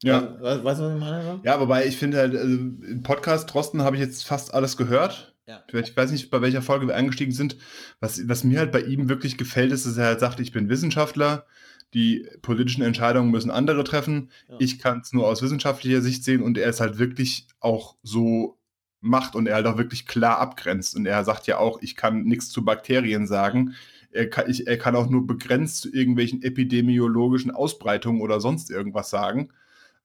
[0.03, 0.41] Ja.
[0.41, 1.39] Weißt weißt du, was ich meine?
[1.43, 5.30] Ja, wobei ich finde halt, also im Podcast Drosten habe ich jetzt fast alles gehört.
[5.47, 5.63] Ja.
[5.73, 7.57] Ich weiß nicht, bei welcher Folge wir eingestiegen sind.
[7.99, 10.69] Was, was mir halt bei ihm wirklich gefällt, ist, dass er halt sagt, ich bin
[10.69, 11.45] Wissenschaftler,
[11.93, 14.29] die politischen Entscheidungen müssen andere treffen.
[14.47, 14.55] Ja.
[14.59, 18.57] Ich kann es nur aus wissenschaftlicher Sicht sehen und er es halt wirklich auch so
[19.01, 20.95] macht und er halt auch wirklich klar abgrenzt.
[20.95, 23.73] Und er sagt ja auch, ich kann nichts zu Bakterien sagen.
[24.11, 29.09] Er kann, ich, er kann auch nur begrenzt zu irgendwelchen epidemiologischen Ausbreitungen oder sonst irgendwas
[29.09, 29.49] sagen.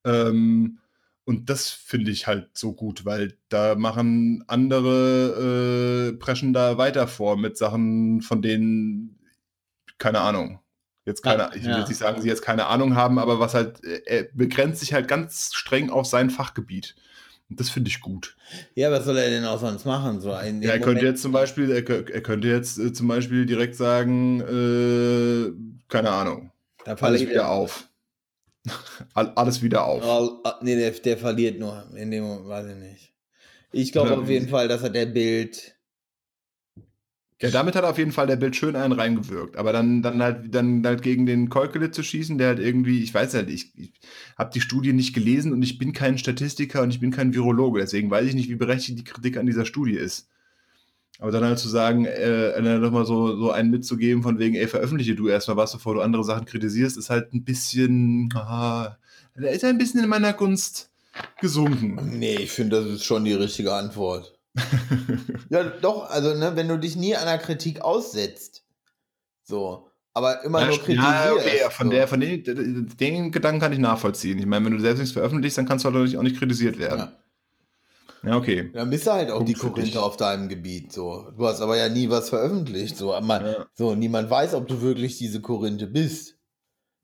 [0.05, 0.79] Ähm,
[1.27, 7.07] und das finde ich halt so gut, weil da machen andere, äh, preschen da weiter
[7.09, 9.19] vor mit Sachen, von denen,
[9.99, 10.61] keine Ahnung.
[11.05, 11.79] Jetzt keine, ich will ja.
[11.81, 14.93] jetzt nicht sagen, sie jetzt keine Ahnung haben, aber was halt, äh, er begrenzt sich
[14.95, 16.97] halt ganz streng auf sein Fachgebiet.
[17.49, 18.37] Und das finde ich gut.
[18.75, 20.21] Ja, was soll er denn auch sonst machen?
[20.21, 20.51] So Ja, er
[20.81, 25.53] könnte Moment- jetzt zum Beispiel, er, er könnte jetzt äh, zum Beispiel direkt sagen, äh,
[25.89, 26.51] keine Ahnung,
[26.85, 27.86] da alles verliert wieder er- auf.
[29.15, 30.03] All- alles wieder auf.
[30.05, 31.89] Oh, nee, der, der verliert nur.
[31.97, 33.15] In dem Moment, weiß ich nicht.
[33.73, 35.75] Ich glaube auf jeden Fall, dass er der Bild.
[37.43, 39.59] Ja, damit hat auf jeden Fall der Bild schön einen reingewirkt.
[39.59, 43.13] Aber dann, dann halt, dann halt gegen den Keukele zu schießen, der halt irgendwie, ich
[43.13, 43.93] weiß halt, ich, ich
[44.39, 47.81] habe die Studie nicht gelesen und ich bin kein Statistiker und ich bin kein Virologe.
[47.81, 50.31] Deswegen weiß ich nicht, wie berechtigt die Kritik an dieser Studie ist.
[51.19, 54.55] Aber dann halt zu sagen, äh, dann doch mal so, so einen mitzugeben, von wegen,
[54.55, 58.97] ey, veröffentliche du erstmal was, bevor du andere Sachen kritisierst, ist halt ein bisschen, ah,
[59.35, 60.91] da ist ein bisschen in meiner Gunst
[61.41, 62.19] gesunken.
[62.19, 64.39] Nee, ich finde, das ist schon die richtige Antwort.
[65.51, 68.65] ja, doch, also, ne, wenn du dich nie einer Kritik aussetzt,
[69.45, 70.99] so, aber immer nur kritisierst.
[70.99, 71.93] ja, okay, ja, von, so.
[71.93, 74.39] der, von den, den Gedanken kann ich nachvollziehen.
[74.39, 77.01] Ich meine, wenn du selbst nichts veröffentlichst, dann kannst du halt auch nicht kritisiert werden.
[77.01, 77.13] Ja.
[78.27, 78.71] Ja, okay.
[78.73, 79.75] Dann bist du halt auch Punkt die für dich.
[79.75, 81.31] Korinthe auf deinem Gebiet, so.
[81.37, 83.15] Du hast aber ja nie was veröffentlicht, so.
[83.15, 83.67] Aber, Ja.
[83.75, 86.37] so, niemand weiß, ob du wirklich diese Korinthe bist.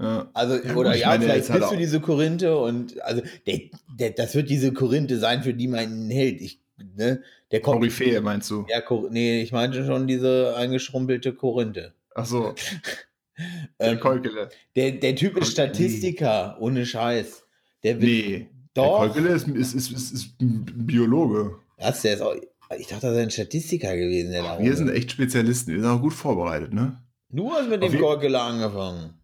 [0.01, 0.29] Ja.
[0.35, 3.61] Also, Ja, oder ja, meine, vielleicht bist du diese Korinthe und, also, der,
[3.99, 6.41] der, das wird diese Korinthe sein, für die man ihn hält.
[6.41, 6.61] Ich,
[6.97, 7.61] ne, der.
[7.61, 8.67] Koryphäe meinst du?
[8.69, 11.95] Ja, Kor nee, ich meinte schon diese eingeschrumpelte Korinthe.
[12.17, 12.53] Ach so,
[13.81, 14.49] der Ähm, Keukele.
[14.77, 17.45] der, der Typ ist Statistiker, ohne Scheiß.
[17.85, 19.01] Der wird, Nee, Doch.
[19.01, 21.57] der Keukele ist, ist, ist, ist, ist ein Biologe.
[21.79, 22.35] Was, der ist auch,
[22.79, 24.33] ich dachte, das wäre ein Statistiker gewesen.
[24.33, 27.03] Der da Wir sind echt Spezialisten, wir sind auch gut vorbereitet, ne?
[27.29, 29.15] Du hast mit Auf dem Korkele angefangen.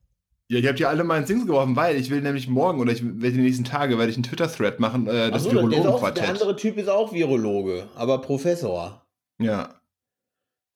[0.50, 2.90] Ja, ich habe dir alle mal ins Dings geworfen, weil ich will nämlich morgen oder
[2.90, 5.62] ich werde die nächsten Tage werde ich einen Twitter-Thread machen, äh, das ist auch, der
[5.62, 6.28] Virologenquartett.
[6.28, 9.06] andere Typ ist auch Virologe, aber Professor.
[9.38, 9.78] Ja.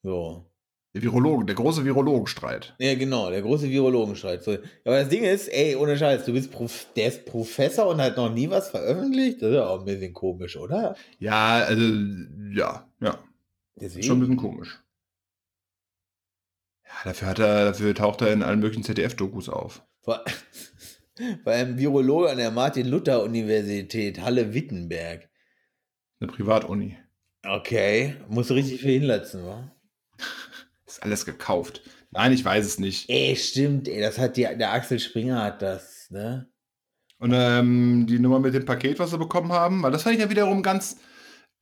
[0.02, 0.44] So.
[0.94, 2.74] Der Virologen, der große Virologenstreit.
[2.78, 4.42] Ja, genau, der große Virologenstreit.
[4.44, 4.58] So.
[4.84, 8.18] Aber das Ding ist, ey, ohne Scheiß, du bist Prof der ist Professor und hat
[8.18, 9.40] noch nie was veröffentlicht.
[9.40, 10.94] Das ist ja auch ein bisschen komisch, oder?
[11.18, 11.82] Ja, also,
[12.52, 13.18] ja, ja.
[13.74, 14.06] Deswegen.
[14.06, 14.80] Schon ein bisschen komisch.
[16.84, 19.82] Ja, dafür hat er, dafür taucht er in allen möglichen ZDF-Dokus auf.
[20.02, 20.22] Vor,
[21.42, 25.30] vor allem Virologe an der Martin-Luther-Universität Halle-Wittenberg.
[26.20, 26.98] Eine Privatuni.
[27.44, 29.74] Okay, muss richtig viel hinlatzen, wa?
[31.02, 31.82] Alles gekauft.
[32.12, 33.10] Nein, ich weiß es nicht.
[33.10, 36.48] Ey, stimmt, ey, das hat die, der Axel Springer hat das, ne?
[37.18, 40.22] Und ähm, die Nummer mit dem Paket, was sie bekommen haben, weil das fand ich
[40.22, 40.96] ja wiederum ganz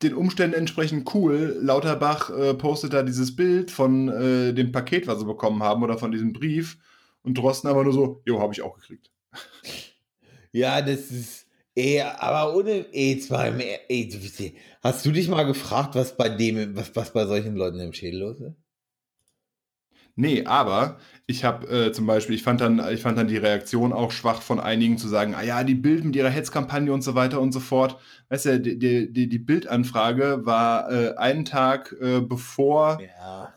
[0.03, 1.57] den Umständen entsprechend cool.
[1.61, 5.97] Lauterbach äh, postet da dieses Bild von äh, dem Paket, was sie bekommen haben oder
[5.97, 6.79] von diesem Brief
[7.23, 9.11] und Drosten aber nur so, jo, habe ich auch gekriegt.
[10.53, 13.47] Ja, das ist, ey, aber ohne, ey, zwar,
[13.89, 17.81] ey, du- hast du dich mal gefragt, was bei dem, was, was bei solchen Leuten
[17.81, 18.57] im Schädel los ist?
[20.17, 23.93] Nee, aber ich habe äh, zum Beispiel, ich fand, dann, ich fand dann die Reaktion
[23.93, 27.15] auch schwach von einigen zu sagen, ah ja, die Bild mit ihrer Hetzkampagne und so
[27.15, 27.97] weiter und so fort.
[28.29, 33.55] Weißt du, die, die, die, die Bildanfrage war äh, einen Tag äh, bevor Ja.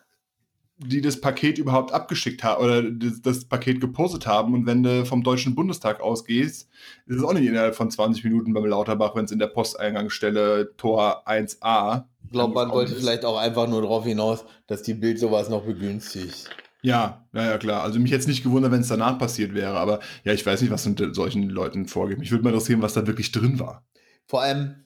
[0.78, 4.54] die das Paket überhaupt abgeschickt haben oder das, das Paket gepostet haben.
[4.54, 6.70] Und wenn du vom Deutschen Bundestag ausgehst,
[7.06, 10.76] ist es auch nicht innerhalb von 20 Minuten beim Lauterbach, wenn es in der Posteingangsstelle
[10.78, 12.06] Tor 1a.
[12.34, 13.00] Ich glaube, man wollte ist.
[13.00, 16.50] vielleicht auch einfach nur darauf hinaus, dass die Bild sowas noch begünstigt.
[16.82, 17.84] Ja, ja, ja, klar.
[17.84, 19.78] Also mich jetzt nicht gewundert, wenn es danach passiert wäre.
[19.78, 22.18] Aber ja, ich weiß nicht, was unter solchen Leuten vorgeht.
[22.18, 23.86] Mich würde mal interessieren, was da wirklich drin war.
[24.26, 24.84] Vor allem,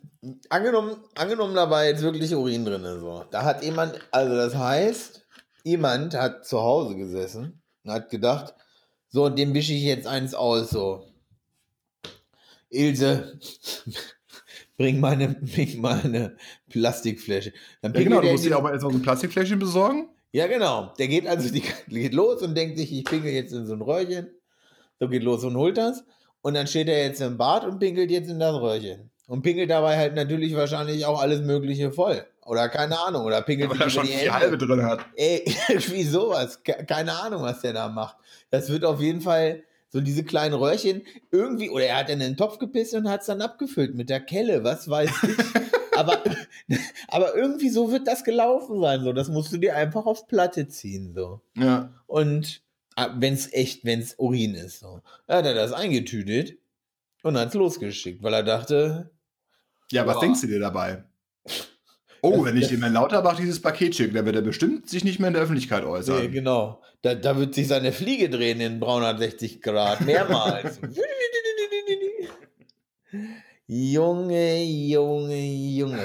[0.50, 2.84] angenommen, angenommen da war jetzt wirklich Urin drin.
[3.00, 3.24] So.
[3.32, 5.26] Da hat jemand, also das heißt,
[5.64, 8.56] jemand hat zu Hause gesessen und hat gedacht,
[9.08, 11.08] so, dem wische ich jetzt eins aus, so.
[12.70, 13.40] Ilse,
[14.78, 16.38] bring meine, bring meine
[16.70, 17.54] Plastikfläche.
[17.82, 20.10] Dann Ja, genau, du er musst dir die- aber erst noch so ein Plastikfläschchen besorgen.
[20.32, 20.94] Ja, genau.
[21.00, 23.82] Der geht also die, geht los und denkt sich, ich pinkel jetzt in so ein
[23.82, 24.28] Röhrchen.
[25.00, 26.04] So geht los und holt das.
[26.42, 29.10] Und dann steht er jetzt im Bad und pinkelt jetzt in das Röhrchen.
[29.28, 32.26] Und pinkelt dabei halt natürlich wahrscheinlich auch alles Mögliche voll.
[32.46, 33.26] Oder keine Ahnung.
[33.26, 34.34] Oder pinkelt Weil er schon die Hände.
[34.34, 35.00] halbe drin hat.
[35.16, 35.44] Ey,
[35.92, 36.64] wie sowas.
[36.64, 38.16] Ke- Keine Ahnung, was der da macht.
[38.52, 39.64] Das wird auf jeden Fall
[39.98, 43.26] so diese kleinen Röhrchen irgendwie, oder er hat in den Topf gepisst und hat es
[43.26, 45.38] dann abgefüllt mit der Kelle, was weiß ich.
[45.98, 46.22] aber,
[47.08, 49.04] aber irgendwie so wird das gelaufen sein.
[49.04, 49.12] So.
[49.12, 51.16] Das musst du dir einfach auf Platte ziehen.
[51.16, 51.42] So.
[51.56, 51.92] Ja.
[52.06, 52.62] Und
[53.16, 54.82] wenn es echt, wenn es Urin ist.
[54.82, 55.02] So.
[55.26, 56.60] Dann hat er das eingetütet
[57.24, 59.10] und hat es losgeschickt, weil er dachte,
[59.92, 60.22] Ja, was Boah.
[60.22, 61.06] denkst du dir dabei?
[62.34, 65.20] Oh, wenn ich dem Herrn Lauterbach dieses Paket schicke, dann wird er bestimmt sich nicht
[65.20, 66.22] mehr in der Öffentlichkeit äußern.
[66.22, 70.80] nee, genau, da, da wird sich seine Fliege drehen in 360 Grad, mehrmals.
[73.68, 76.00] Junge, Junge, Junge.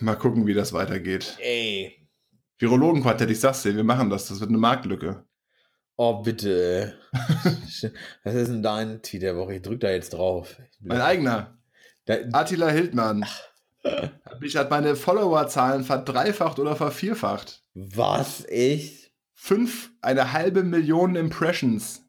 [0.00, 1.36] Mal gucken, wie das weitergeht.
[1.38, 1.96] Ey.
[2.58, 4.28] Virologenquartett, ich sag's dir, wir machen das.
[4.28, 5.24] Das wird eine Marktlücke.
[5.96, 6.94] Oh, bitte.
[8.24, 9.56] Was ist denn dein Tweet der Woche?
[9.56, 10.56] Ich drück da jetzt drauf.
[10.80, 11.58] Mein eigener.
[12.06, 13.24] Da, Attila Hildmann.
[13.24, 13.49] Hat
[14.40, 17.62] mich hat meine Followerzahlen verdreifacht oder vervierfacht.
[17.74, 18.44] was?
[18.46, 19.10] Echt?
[19.34, 22.02] Fünf, eine halbe Million Impressions.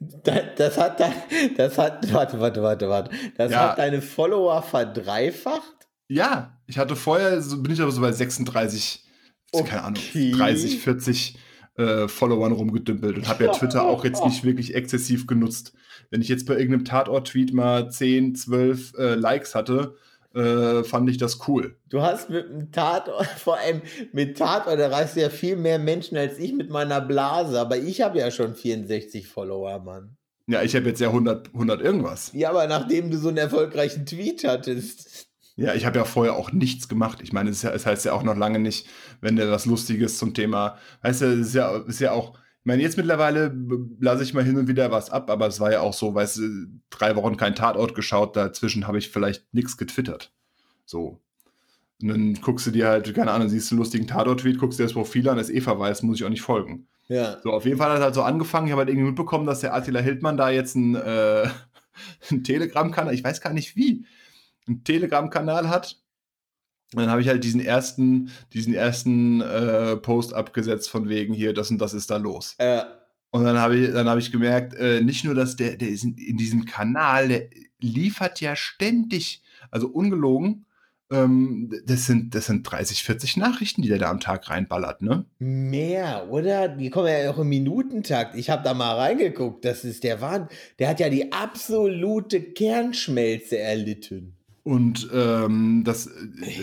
[0.00, 1.12] Da- Das hat, da-
[1.56, 3.10] das hat, warte, warte, warte, warte.
[3.36, 3.70] Das Ja.
[3.70, 5.88] hat deine Follower verdreifacht?
[6.08, 9.04] Ja, ich hatte vorher, so bin ich aber so bei 36,
[9.52, 10.30] keine Ahnung, Okay.
[10.32, 11.38] 30, 40
[11.76, 15.72] äh, Followern rumgedümpelt und habe ja Twitter auch jetzt nicht wirklich exzessiv genutzt.
[16.10, 19.96] Wenn ich jetzt bei irgendeinem Tatort-Tweet mal 10, 12 äh, Likes hatte,
[20.34, 21.76] äh, fand ich das cool.
[21.88, 25.78] Du hast mit dem Tatort, vor allem mit Tatort, da reißt du ja viel mehr
[25.78, 27.58] Menschen als ich mit meiner Blase.
[27.60, 30.16] Aber ich habe ja schon 64 Follower, Mann.
[30.46, 32.30] Ja, ich habe jetzt ja 100, 100 irgendwas.
[32.32, 35.26] Ja, aber nachdem du so einen erfolgreichen Tweet hattest.
[35.56, 37.20] Ja, ich habe ja vorher auch nichts gemacht.
[37.22, 38.86] Ich meine, es, ja, es heißt ja auch noch lange nicht,
[39.22, 42.66] wenn du was Lustiges zum Thema, weißt du, es ist ja, ist ja auch, ich
[42.66, 43.56] meine, jetzt mittlerweile
[43.98, 46.38] lasse ich mal hin und wieder was ab, aber es war ja auch so, weißt
[46.38, 50.30] du, drei Wochen kein Tatort geschaut, dazwischen habe ich vielleicht nichts getwittert.
[50.84, 51.22] So.
[52.02, 54.82] Und dann guckst du dir halt, keine Ahnung, siehst du einen lustigen Tatort-Tweet, guckst dir
[54.82, 56.86] das Profil an, ist eh verweist, muss ich auch nicht folgen.
[57.08, 57.38] Ja.
[57.42, 58.66] So, auf jeden Fall hat es halt so angefangen.
[58.66, 61.48] Ich habe halt irgendwie mitbekommen, dass der Attila Hildmann da jetzt einen, äh,
[62.30, 64.04] einen Telegram-Kanal, ich weiß gar nicht wie,
[64.66, 66.00] einen Telegram-Kanal hat.
[66.94, 71.52] Und dann habe ich halt diesen ersten, diesen ersten äh, Post abgesetzt von wegen hier,
[71.52, 72.54] das und das ist da los.
[72.58, 72.82] Äh,
[73.30, 76.04] Und dann habe ich, dann habe ich gemerkt, äh, nicht nur, dass der, der ist
[76.04, 77.50] in, in diesem Kanal, der
[77.80, 80.64] liefert ja ständig, also ungelogen,
[81.10, 85.24] ähm, das sind, das sind 30, 40 Nachrichten, die der da am Tag reinballert, ne?
[85.38, 86.68] mehr, oder?
[86.68, 88.34] Die kommen ja auch im Minutentakt.
[88.36, 89.64] Ich habe da mal reingeguckt.
[89.64, 90.48] Das ist der Wahnsinn.
[90.78, 94.36] Der hat ja die absolute Kernschmelze erlitten.
[94.66, 96.10] Und ähm, das,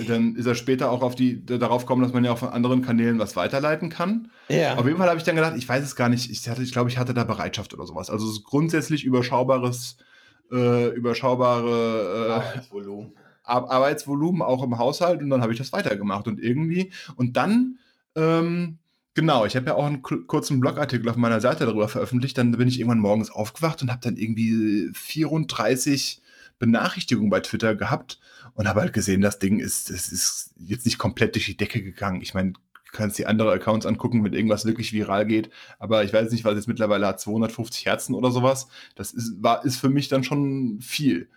[0.10, 2.82] dann ist er später auch auf die, darauf gekommen, dass man ja auch von anderen
[2.82, 4.30] Kanälen was weiterleiten kann.
[4.50, 4.76] Ja.
[4.76, 6.74] Auf jeden Fall habe ich dann gedacht, ich weiß es gar nicht, ich, hatte, ich
[6.74, 8.10] glaube, ich hatte da Bereitschaft oder sowas.
[8.10, 9.96] Also es ist grundsätzlich überschaubares,
[10.52, 13.14] äh, überschaubare äh, Volumen.
[13.42, 17.78] Ar Arbeitsvolumen auch im Haushalt und dann habe ich das weitergemacht und irgendwie und dann
[18.18, 18.80] ähm,
[19.14, 22.68] genau, ich habe ja auch einen kurzen Blogartikel auf meiner Seite darüber veröffentlicht, dann bin
[22.68, 26.23] ich irgendwann morgens aufgewacht und habe dann irgendwie 34
[26.64, 28.20] Benachrichtigungen bei Twitter gehabt
[28.54, 31.84] und habe halt gesehen, das Ding ist, es ist jetzt nicht komplett durch die Decke
[31.84, 32.22] gegangen.
[32.22, 32.54] Ich meine,
[32.94, 35.50] kannst die anderen Accounts angucken, wenn irgendwas wirklich viral geht,
[35.80, 38.70] aber ich weiß nicht, was jetzt mittlerweile hat, 250 Herzen oder sowas.
[38.96, 41.28] Das ist, war, ist für mich dann schon viel.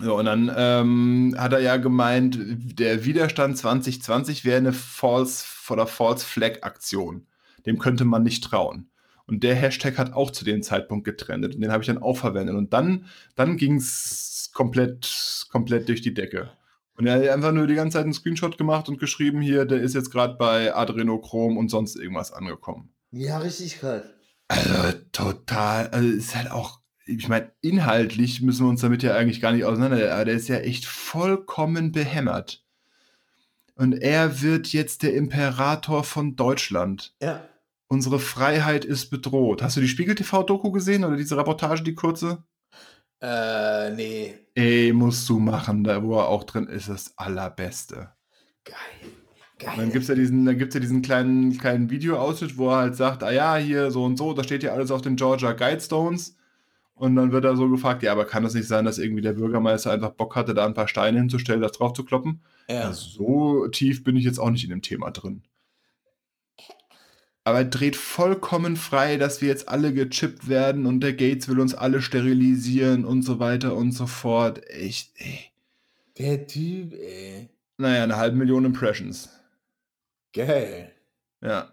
[0.00, 5.86] So, und dann ähm, hat er ja gemeint, der Widerstand 2020 wäre eine False oder
[5.86, 7.26] False Flag Aktion.
[7.66, 8.89] Dem könnte man nicht trauen.
[9.30, 11.44] Und der Hashtag hat auch zu dem Zeitpunkt getrennt.
[11.44, 12.56] Und den habe ich dann auch verwendet.
[12.56, 13.06] Und dann,
[13.36, 16.50] dann ging es komplett, komplett durch die Decke.
[16.96, 19.80] Und er hat einfach nur die ganze Zeit einen Screenshot gemacht und geschrieben hier, der
[19.80, 22.92] ist jetzt gerade bei Adrenochrom und sonst irgendwas angekommen.
[23.12, 24.02] Ja, richtig krass.
[24.48, 29.40] Also total, also ist halt auch, ich meine, inhaltlich müssen wir uns damit ja eigentlich
[29.40, 32.64] gar nicht auseinander, aber der ist ja echt vollkommen behämmert.
[33.76, 37.14] Und er wird jetzt der Imperator von Deutschland.
[37.22, 37.42] Ja.
[37.92, 39.62] Unsere Freiheit ist bedroht.
[39.62, 42.44] Hast du die Spiegel TV-Doku gesehen oder diese Reportage, die kurze?
[43.20, 44.34] Äh, nee.
[44.54, 48.12] Ey, musst du machen, da wo er auch drin ist, das allerbeste.
[48.64, 48.76] Geil.
[49.58, 49.74] Geil.
[49.76, 52.94] Dann gibt es ja diesen, dann gibt's ja diesen kleinen, kleinen Video-Ausschnitt, wo er halt
[52.94, 56.36] sagt, ah ja, hier so und so, da steht ja alles auf den Georgia Guidestones.
[56.94, 59.32] Und dann wird er so gefragt, ja, aber kann es nicht sein, dass irgendwie der
[59.32, 62.42] Bürgermeister einfach Bock hatte, da ein paar Steine hinzustellen, das drauf zu kloppen?
[62.68, 62.82] ja.
[62.82, 65.42] Ja, so tief bin ich jetzt auch nicht in dem Thema drin.
[67.44, 71.60] Aber er dreht vollkommen frei, dass wir jetzt alle gechippt werden und der Gates will
[71.60, 74.68] uns alle sterilisieren und so weiter und so fort.
[74.68, 75.46] Echt, ey.
[76.18, 77.48] Der Typ, ey.
[77.78, 79.30] Naja, eine halbe Million Impressions.
[80.34, 80.92] Geil.
[81.40, 81.72] Ja.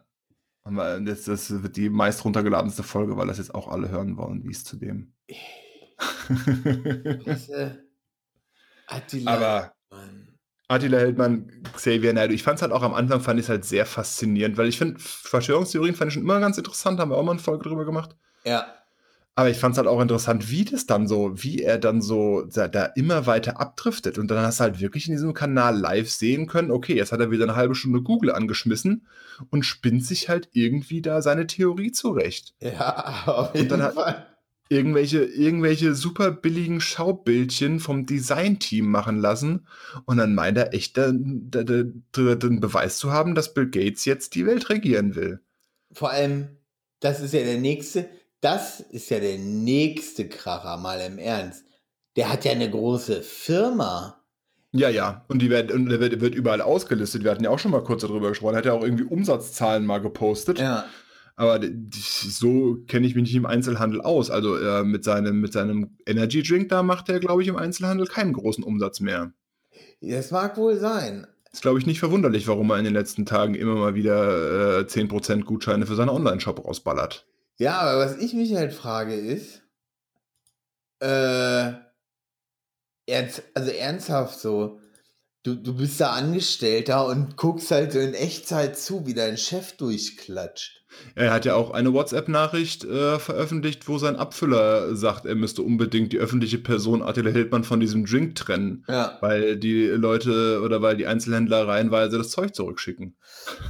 [0.63, 4.17] Und weil das, das wird die meist runtergeladenste Folge, weil das jetzt auch alle hören
[4.17, 5.13] wollen, wie es zu dem.
[5.27, 5.35] Äh,
[8.87, 10.26] Attila, Aber Mann.
[10.67, 12.33] Attila Hildmann, Xavier Naidoo.
[12.33, 14.77] Ich fand es halt auch am Anfang, fand ich es halt sehr faszinierend, weil ich
[14.77, 17.85] finde, Verschwörungstheorien fand ich schon immer ganz interessant, haben wir auch mal eine Folge drüber
[17.85, 18.15] gemacht.
[18.43, 18.65] Ja.
[19.35, 22.41] Aber ich fand es halt auch interessant, wie das dann so, wie er dann so
[22.51, 24.17] da, da immer weiter abdriftet.
[24.17, 27.19] Und dann hast du halt wirklich in diesem Kanal live sehen können, okay, jetzt hat
[27.19, 29.05] er wieder eine halbe Stunde Google angeschmissen
[29.51, 32.55] und spinnt sich halt irgendwie da seine Theorie zurecht.
[32.61, 34.25] Ja, auf Und jeden hat- Fall.
[34.69, 39.67] Irgendwelche, irgendwelche super billigen Schaubildchen vom Designteam machen lassen.
[40.05, 44.35] Und dann meint er echt, da- da- den Beweis zu haben, dass Bill Gates jetzt
[44.35, 45.39] die Welt regieren will.
[45.91, 46.47] Vor allem,
[46.99, 48.09] das ist ja der nächste,
[48.41, 51.63] das ist ja der nächste Kracher, mal im Ernst.
[52.15, 54.21] Der hat ja eine große Firma.
[54.73, 55.23] Ja, ja.
[55.27, 57.23] Und die wird, und der wird, wird überall ausgelistet.
[57.23, 58.55] Wir hatten ja auch schon mal kurz darüber gesprochen.
[58.55, 60.59] Er hat ja auch irgendwie Umsatzzahlen mal gepostet.
[60.59, 60.85] Ja.
[61.37, 61.59] Aber
[61.91, 64.31] so kenne ich mich nicht im Einzelhandel aus.
[64.31, 68.07] Also äh, mit, seinem, mit seinem Energy Drink, da macht er, glaube ich, im Einzelhandel
[68.07, 69.31] keinen großen Umsatz mehr.
[70.01, 71.27] Das mag wohl sein.
[71.53, 74.83] Ist, glaube ich, nicht verwunderlich, warum er in den letzten Tagen immer mal wieder äh,
[74.83, 77.27] 10% Gutscheine für seinen Online-Shop rausballert.
[77.57, 79.61] Ja, aber was ich mich halt frage ist,
[80.99, 81.73] äh,
[83.05, 84.79] ernst, also ernsthaft so,
[85.43, 89.77] du, du bist da Angestellter und guckst halt so in Echtzeit zu, wie dein Chef
[89.77, 90.76] durchklatscht.
[91.15, 96.13] Er hat ja auch eine WhatsApp-Nachricht äh, veröffentlicht, wo sein Abfüller sagt, er müsste unbedingt
[96.13, 98.85] die öffentliche Person Attila Hildmann von diesem Drink trennen.
[98.87, 99.17] Ja.
[99.21, 103.15] Weil die Leute oder weil die Einzelhändler reihenweise das Zeug zurückschicken.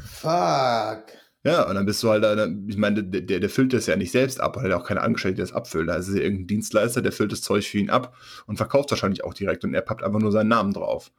[0.06, 1.04] Fuck.
[1.44, 4.12] Ja, und dann bist du halt, da- ich meine, der, der, füllt das ja nicht
[4.12, 5.88] selbst ab, weil er auch keine Angestellte, der das abfüllt.
[5.88, 8.16] Da ist es ja irgendein Dienstleister, der füllt das Zeug für ihn ab
[8.48, 11.12] und verkauft wahrscheinlich auch direkt und er pappt einfach nur seinen Namen drauf.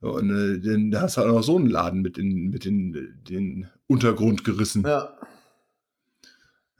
[0.00, 2.92] Und äh, dann hast du halt auch noch so einen Laden mit in, mit in
[3.28, 4.82] den Untergrund gerissen.
[4.86, 5.14] Ja.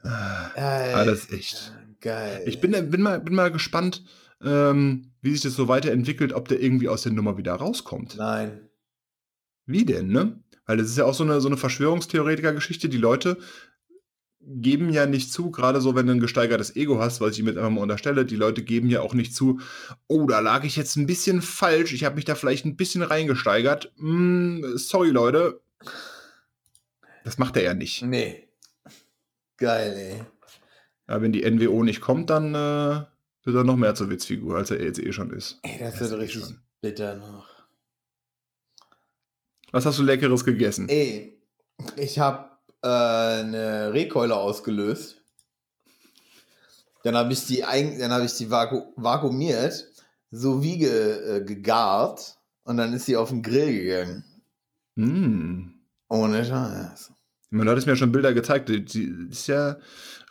[0.03, 1.05] Ah, Geil.
[1.05, 1.73] das ist echt.
[2.01, 2.41] Geil.
[2.47, 4.03] Ich bin, bin, mal, bin mal gespannt,
[4.43, 8.17] ähm, wie sich das so weiterentwickelt, ob der irgendwie aus der Nummer wieder rauskommt.
[8.17, 8.69] Nein.
[9.67, 10.41] Wie denn, ne?
[10.65, 12.89] Weil das ist ja auch so eine, so eine Verschwörungstheoretiker-Geschichte.
[12.89, 13.37] Die Leute
[14.43, 17.57] geben ja nicht zu, gerade so, wenn du ein gesteigertes Ego hast, was ich jetzt
[17.57, 19.59] einfach mal unterstelle, die Leute geben ja auch nicht zu,
[20.07, 23.03] oh, da lag ich jetzt ein bisschen falsch, ich habe mich da vielleicht ein bisschen
[23.03, 23.91] reingesteigert.
[23.97, 25.61] Mm, sorry, Leute.
[27.23, 28.01] Das macht er ja nicht.
[28.01, 28.47] Nee.
[29.57, 30.23] Geil, ey.
[31.07, 33.05] Ja, wenn die NWO nicht kommt, dann äh,
[33.43, 35.59] wird er noch mehr zur Witzfigur, als er jetzt eh schon ist.
[35.61, 36.59] Ey, das Das wird eh richtig schon.
[36.81, 37.47] bitter noch.
[39.71, 40.89] Was hast du Leckeres gegessen?
[40.89, 41.39] Ey,
[41.95, 42.50] ich habe
[42.83, 45.21] äh, eine Rehkeule ausgelöst.
[47.03, 49.87] Dann habe ich die, dann habe ich die vaku vakuumiert.
[50.31, 54.23] sous vide äh, gegart und dann ist sie auf den Grill gegangen.
[54.95, 55.73] Hm.
[56.09, 57.13] Ohne Scheiß.
[57.49, 58.69] Man hat es mir schon Bilder gezeigt.
[58.69, 59.77] Die, ist ja,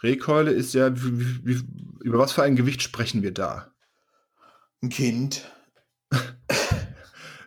[0.02, 1.62] Rehkeule ist ja, wie, wie,
[2.02, 3.72] über was für ein Gewicht sprechen wir da?
[4.82, 5.44] Ein Kind.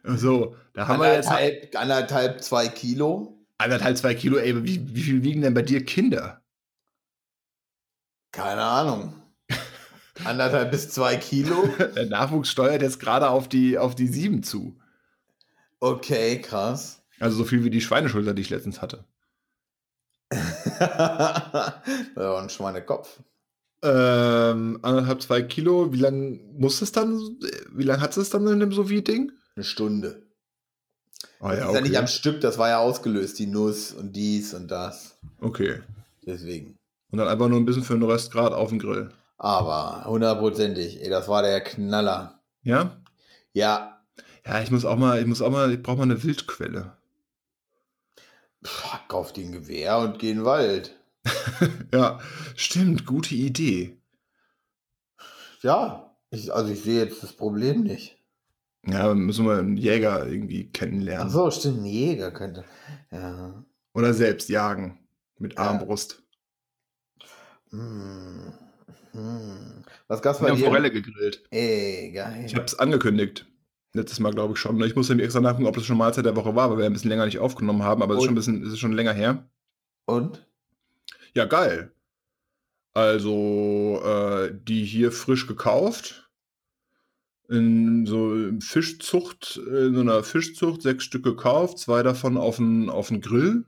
[0.05, 3.42] So, da haben wir jetzt Anderthalb, anderthalb, zwei Kilo.
[3.57, 4.37] Anderthalb, zwei Kilo.
[4.37, 6.41] Ey, wie, wie viel wiegen denn bei dir Kinder?
[8.31, 9.23] Keine Ahnung.
[10.23, 11.67] Anderthalb bis zwei Kilo.
[11.95, 14.79] Der Nachwuchs steuert jetzt gerade auf die, auf die sieben zu.
[15.79, 17.03] Okay, krass.
[17.19, 19.05] Also so viel wie die Schweineschulter, die ich letztens hatte.
[20.29, 20.79] das
[22.15, 23.19] war ein Schweinekopf.
[23.83, 25.91] Ähm, anderthalb, zwei Kilo.
[25.91, 27.19] Wie lange muss es dann,
[27.71, 29.31] wie lange hat es dann in dem Sous-Vide-Ding?
[29.55, 30.32] Eine Stunde.
[31.39, 34.53] Ah das ist ja nicht am Stück, das war ja ausgelöst, die Nuss und dies
[34.53, 35.17] und das.
[35.41, 35.81] Okay.
[36.25, 36.77] Deswegen.
[37.11, 39.11] Und dann einfach nur ein bisschen für den Röstgrad auf den Grill.
[39.37, 42.39] Aber hundertprozentig, ey, das war der Knaller.
[42.63, 43.01] Ja?
[43.51, 44.01] Ja,
[44.45, 46.97] Ja, ich muss auch mal, ich muss auch mal, ich brauche mal eine Wildquelle.
[48.65, 50.97] pff, kauf dir ein Gewehr und geh in den Wald.
[51.93, 52.19] ja,
[52.55, 53.97] stimmt, gute Idee.
[55.61, 58.17] Ja, ich, also ich sehe jetzt das Problem nicht.
[58.85, 61.29] Ja, müssen wir einen Jäger irgendwie Ach kennenlernen.
[61.29, 62.65] so, stimmt, ein Jäger könnte.
[63.11, 63.63] Ja.
[63.93, 64.99] Oder selbst jagen.
[65.39, 65.59] Mit Ja.
[65.69, 66.21] Armbrust.
[67.71, 68.53] Hm.
[69.11, 69.83] Hm.
[70.07, 70.65] Was gab's bei dir?
[70.65, 71.43] Forelle gegrillt.
[71.51, 72.43] Ey, geil.
[72.45, 73.45] Ich habe es angekündigt.
[73.93, 74.81] Letztes Mal, glaube ich, schon.
[74.83, 76.93] Ich musste mir extra nachgucken, ob das schon Mahlzeit der Woche war, weil wir ein
[76.93, 79.13] bisschen länger nicht aufgenommen haben, aber es ist schon ein bisschen, es ist schon länger
[79.13, 79.47] her.
[80.05, 80.47] Und?
[81.35, 81.91] Ja, geil.
[82.95, 86.22] Also, äh, die hier frisch gekauft.
[87.49, 93.11] In so Fischzucht, in so einer Fischzucht, sechs Stück gekauft, zwei davon auf den, auf
[93.21, 93.65] Grill.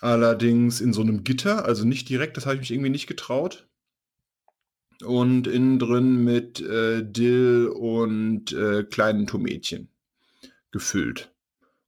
[0.00, 3.68] Allerdings in so einem Gitter, also nicht direkt, das habe ich mich irgendwie nicht getraut.
[5.04, 9.88] Und innen drin mit äh, Dill und äh, kleinen Tomätchen
[10.70, 11.32] gefüllt.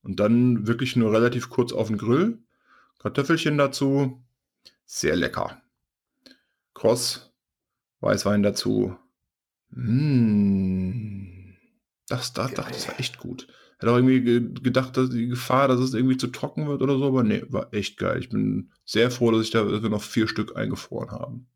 [0.02, 2.38] Und dann wirklich nur relativ kurz auf den Grill.
[2.98, 4.22] Kartoffelchen dazu.
[4.86, 5.60] Sehr lecker.
[6.74, 7.32] Kross,
[8.00, 8.96] Weißwein dazu.
[9.70, 11.54] Mm.
[12.08, 13.46] Das, das, das, das war echt gut.
[13.78, 16.98] Hätte auch irgendwie ge gedacht, dass die Gefahr, dass es irgendwie zu trocken wird oder
[16.98, 18.18] so, aber nee, war echt geil.
[18.18, 21.48] Ich bin sehr froh, dass ich da dass wir noch vier Stück eingefroren haben.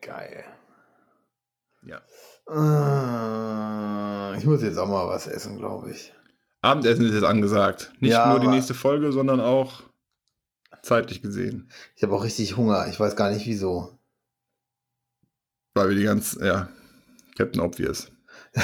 [0.00, 0.44] Geil.
[1.84, 2.00] Ja.
[2.48, 6.12] Äh, Ich muss jetzt auch mal was essen, glaube ich.
[6.62, 7.92] Abendessen ist jetzt angesagt.
[8.00, 9.82] Nicht Ja, nur die nächste Folge, sondern auch
[10.82, 11.70] zeitlich gesehen.
[11.94, 12.86] Ich habe auch richtig Hunger.
[12.88, 13.95] Ich weiß gar nicht wieso.
[15.76, 16.68] Weil wir die ganz, ja,
[17.36, 18.10] Captain Obvious.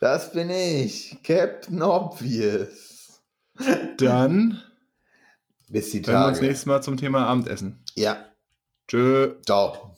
[0.00, 1.16] Das bin ich.
[1.22, 3.22] Captain Obvious.
[3.98, 4.60] Dann
[5.68, 6.46] Bis die hören wir uns Tage.
[6.48, 7.84] nächstes Mal zum Thema Abendessen.
[7.94, 8.16] Ja.
[8.88, 9.36] Tschö.
[9.46, 9.91] Ciao.